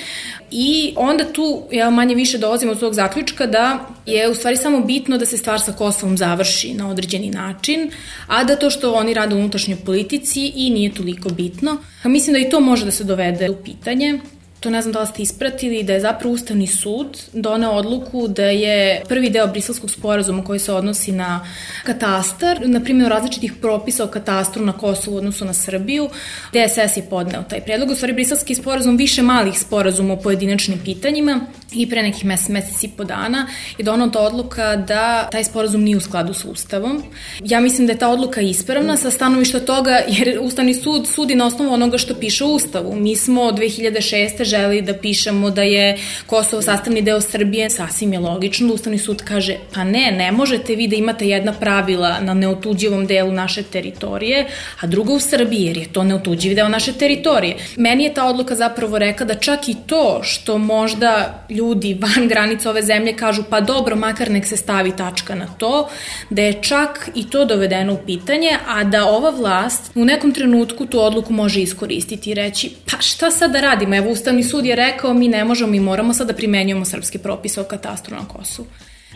[0.51, 4.81] I onda tu ja manje više dolazim od tog zaključka da je u stvari samo
[4.81, 7.91] bitno da se stvar sa Kosovom završi na određeni način,
[8.27, 11.77] a da to što oni rade u unutrašnjoj politici i nije toliko bitno.
[12.03, 14.21] A mislim da i to može da se dovede u pitanje
[14.61, 18.45] to ne znam da li ste ispratili, da je zapravo Ustavni sud doneo odluku da
[18.45, 21.47] je prvi deo briselskog sporazuma koji se odnosi na
[21.85, 26.09] katastar, na primjer različitih propisa o katastru na Kosovu u odnosu na Srbiju,
[26.53, 27.91] DSS je podneo taj predlog.
[27.91, 31.41] U stvari briselski sporazum više malih sporazuma o pojedinačnim pitanjima
[31.73, 33.47] i pre nekih mes, meseci i po dana
[33.79, 37.03] je donata odluka da taj sporazum nije u skladu sa Ustavom.
[37.45, 41.47] Ja mislim da je ta odluka ispravna sa stanovišta toga jer Ustavni sud sudi na
[41.47, 42.97] osnovu onoga što piše u Ustavu.
[42.97, 44.47] Mi smo 2006.
[44.57, 48.75] želi da pišemo da je Kosovo sastavni deo Srbije, sasvim je logično.
[48.75, 53.33] Ustavni sud kaže pa ne, ne možete vi da imate jedna pravila na neotuđivom delu
[53.33, 54.47] naše teritorije,
[54.81, 57.57] a druga u Srbiji jer je to neotuđivi deo naše teritorije.
[57.77, 62.71] Meni je ta odluka zapravo reka da čak i to što možda ljudi van granica
[62.71, 65.89] ove zemlje kažu pa dobro, makar nek se stavi tačka na to,
[66.31, 70.87] da je čak i to dovedeno u pitanje, a da ova vlast u nekom trenutku
[70.87, 73.97] tu odluku može iskoristiti i reći pa šta sad da radimo?
[73.97, 77.61] Evo Ustavni sud je rekao mi ne možemo, mi moramo sad da primenjujemo srpske propise
[77.61, 78.69] o katastru na Kosovu.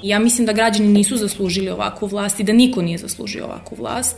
[0.03, 4.17] Ja mislim da građani nisu zaslužili ovakvu vlast i da niko nije zaslužio ovakvu vlast.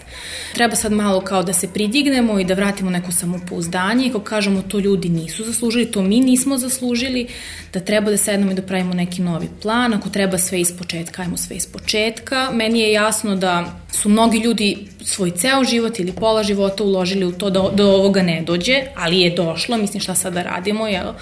[0.54, 4.62] Treba sad malo kao da se pridignemo i da vratimo neko samopouzdanje i kako kažemo
[4.62, 7.26] to ljudi nisu zaslužili, to mi nismo zaslužili,
[7.72, 11.22] da treba da sednemo i da pravimo neki novi plan, ako treba sve iz početka,
[11.22, 12.50] ajmo sve iz početka.
[12.52, 17.32] Meni je jasno da su mnogi ljudi svoj ceo život ili pola života uložili u
[17.32, 21.12] to da do ovoga ne dođe, ali je došlo, mislim šta sad da radimo, jel?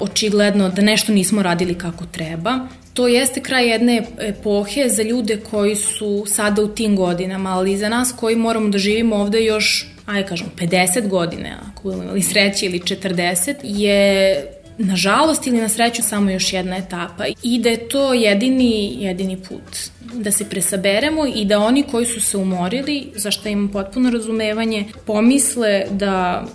[0.00, 2.68] Očigledno da nešto nismo radili kako treba
[2.98, 7.88] to jeste kraj jedne epohe za ljude koji su sada u tim godinama, ali za
[7.88, 12.66] nas koji moramo da živimo ovde još, ajde kažem, 50 godine, ako budemo imali sreće,
[12.66, 17.24] ili 40, je nažalost ili na sreću samo još jedna etapa.
[17.42, 19.78] I da je to jedini, jedini put
[20.14, 24.84] da se presaberemo i da oni koji su se umorili, za što imam potpuno razumevanje,
[25.06, 26.46] pomisle da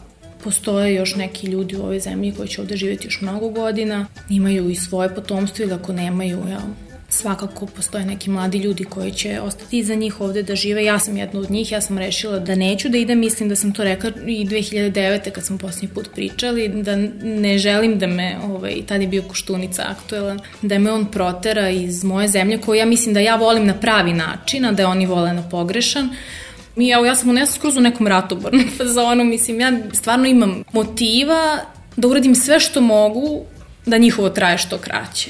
[0.43, 4.69] postoje još neki ljudi u ovoj zemlji koji će ovde živjeti još mnogo godina, imaju
[4.69, 6.61] i svoje potomstvo ili ako nemaju, ja,
[7.13, 10.83] svakako postoje neki mladi ljudi koji će ostati iza njih ovde da žive.
[10.85, 13.73] Ja sam jedna od njih, ja sam rešila da neću da idem, mislim da sam
[13.73, 15.31] to rekla i 2009.
[15.31, 19.85] kad smo posljednji put pričali, da ne želim da me, ovaj, tad je bio Koštunica
[19.89, 23.73] aktuelan, da me on protera iz moje zemlje koju ja mislim da ja volim na
[23.73, 26.09] pravi način, a da oni vole na pogrešan.
[26.75, 30.63] Mi, evo, ja sam u nesu skroz u nekom ratobornom fazonu, mislim, ja stvarno imam
[30.71, 31.57] motiva
[31.95, 33.41] da uradim sve što mogu
[33.85, 35.29] da njihovo traje što kraće.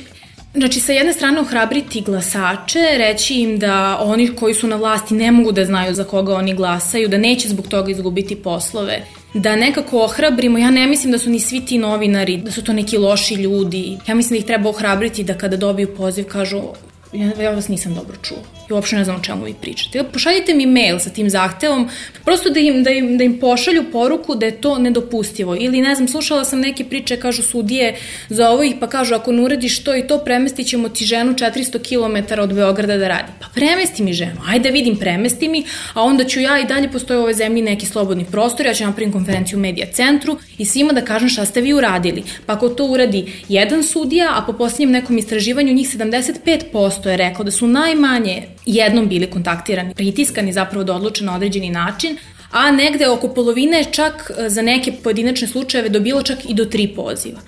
[0.54, 5.32] Znači, sa jedne strane ohrabriti glasače, reći im da oni koji su na vlasti ne
[5.32, 10.04] mogu da znaju za koga oni glasaju, da neće zbog toga izgubiti poslove, da nekako
[10.04, 13.34] ohrabrimo, ja ne mislim da su ni svi ti novinari, da su to neki loši
[13.36, 13.98] ljudi.
[14.08, 16.62] Ja mislim da ih treba ohrabriti da kada dobiju poziv kažu
[17.14, 18.38] ja, ja vas nisam dobro čuo.
[18.70, 20.04] I uopšte ne znam o čemu vi pričate.
[20.04, 21.90] Pošaljite mi mail sa tim zahtevom,
[22.26, 25.56] prosto da im, da im, da im pošalju poruku da je to nedopustivo.
[25.60, 27.96] Ili ne znam, slušala sam neke priče, kažu sudije
[28.30, 31.34] za ovo ih pa kažu ako ne uradiš to i to, premestit ćemo ti ženu
[31.34, 33.32] 400 km od Beograda da radi.
[33.40, 37.18] Pa premesti mi ženu, ajde vidim, premesti mi, a onda ću ja i dalje postoje
[37.18, 40.94] u ovoj zemlji neki slobodni prostor, ja ću napravim konferenciju u medija centru i svima
[40.94, 42.24] da kažem šta ste vi uradili.
[42.46, 47.18] Pa ako to uradi jedan sudija, a po posljednjem nekom istraživanju njih 75% što je
[47.18, 52.18] rekao da su najmanje jednom bili kontaktirani, pritiskani zapravo da odluče na određeni način,
[52.52, 56.88] a negde oko polovine čak e, za neke pojedinačne slučajeve dobilo čak i do tri
[56.88, 57.42] poziva.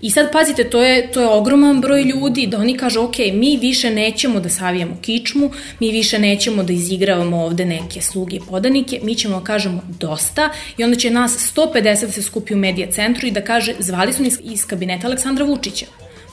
[0.00, 3.56] I sad pazite, to je, to je ogroman broj ljudi da oni kažu, ok, mi
[3.56, 9.00] više nećemo da savijamo kičmu, mi više nećemo da izigravamo ovde neke sluge i podanike,
[9.02, 12.90] mi ćemo da kažemo dosta i onda će nas 150 da se skupi u medija
[12.90, 15.86] centru i da kaže, zvali su iz, iz kabineta Aleksandra Vučića.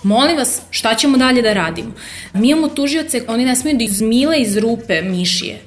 [0.06, 1.92] Molim vas, šta ćemo dalje da radimo?
[2.34, 5.62] Mi imamo tužioce, oni ne smiju da izmile iz rupe mišije.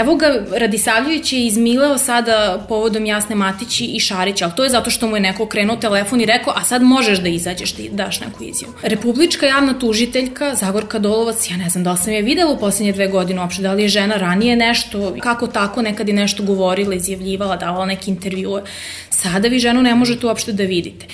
[0.00, 0.26] Evo ga,
[0.56, 5.16] Radisavljević je izmileo sada povodom Jasne Matići i Šarića, ali to je zato što mu
[5.16, 8.74] je neko okrenuo telefon i rekao, a sad možeš da izađeš da daš neku izjavu.
[8.82, 12.92] Republička javna tužiteljka, Zagorka Dolovac, ja ne znam da li sam je videla u poslednje
[12.92, 16.94] dve godine uopšte, da li je žena ranije nešto, kako tako nekad je nešto govorila,
[16.94, 18.62] izjavljivala, davala neke intervjue.
[19.10, 21.06] Sada vi ženu ne možete uopšte da vidite.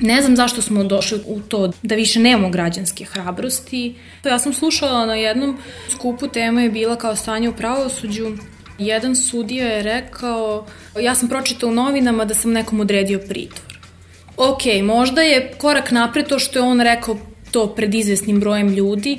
[0.00, 3.94] Ne znam zašto smo došli u to da više nemamo građanske hrabrosti.
[4.24, 5.58] Ja sam slušala na jednom
[5.90, 8.32] skupu tema je bila kao stanje u pravosuđu.
[8.78, 10.66] Jedan sudija je rekao,
[11.00, 13.78] ja sam pročitao u novinama da sam nekom odredio pritvor.
[14.36, 17.18] Ok, možda je korak napred to što je on rekao
[17.50, 19.18] to pred izvesnim brojem ljudi,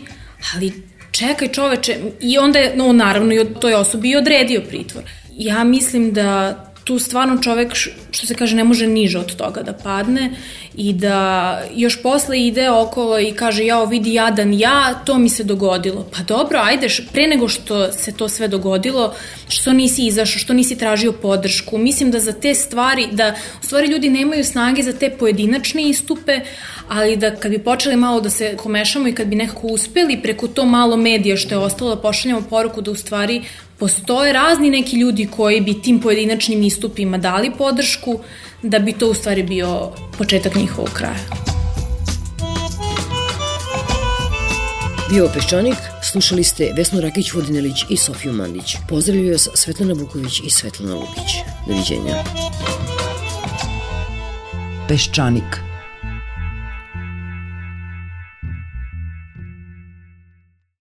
[0.56, 0.74] ali
[1.12, 5.04] čekaj čoveče, i onda je, no naravno, i toj osobi i odredio pritvor.
[5.38, 7.76] Ja mislim da tu stvarno čovek,
[8.12, 10.32] što se kaže, ne može niže od toga da padne
[10.76, 15.44] i da još posle ide okolo i kaže jao vidi jadan ja, to mi se
[15.44, 16.06] dogodilo.
[16.12, 19.14] Pa dobro, ajde, pre nego što se to sve dogodilo,
[19.48, 21.78] što nisi izašao, što nisi tražio podršku.
[21.78, 26.39] Mislim da za te stvari, da u stvari ljudi nemaju snage za te pojedinačne istupe,
[26.89, 30.48] ali da kad bi počeli malo da se komešamo i kad bi nekako uspeli preko
[30.48, 33.42] to malo medija što je ostalo da pošaljamo poruku da u stvari
[33.82, 38.20] postoje razni neki ljudi koji bi tim pojedinačnim istupima dali podršku
[38.62, 41.26] da bi to u stvari bio početak njihovog kraja.
[45.10, 45.78] Bio Peščanik,
[46.12, 48.76] slušali ste Vesnu Rakić-Vodinelić i Sofiju Mandić.
[48.90, 51.42] Pozdravljaju vas Svetlana Vuković i Svetlana Lukić.
[51.68, 52.24] Doviđenja.
[54.88, 55.62] Peščanik–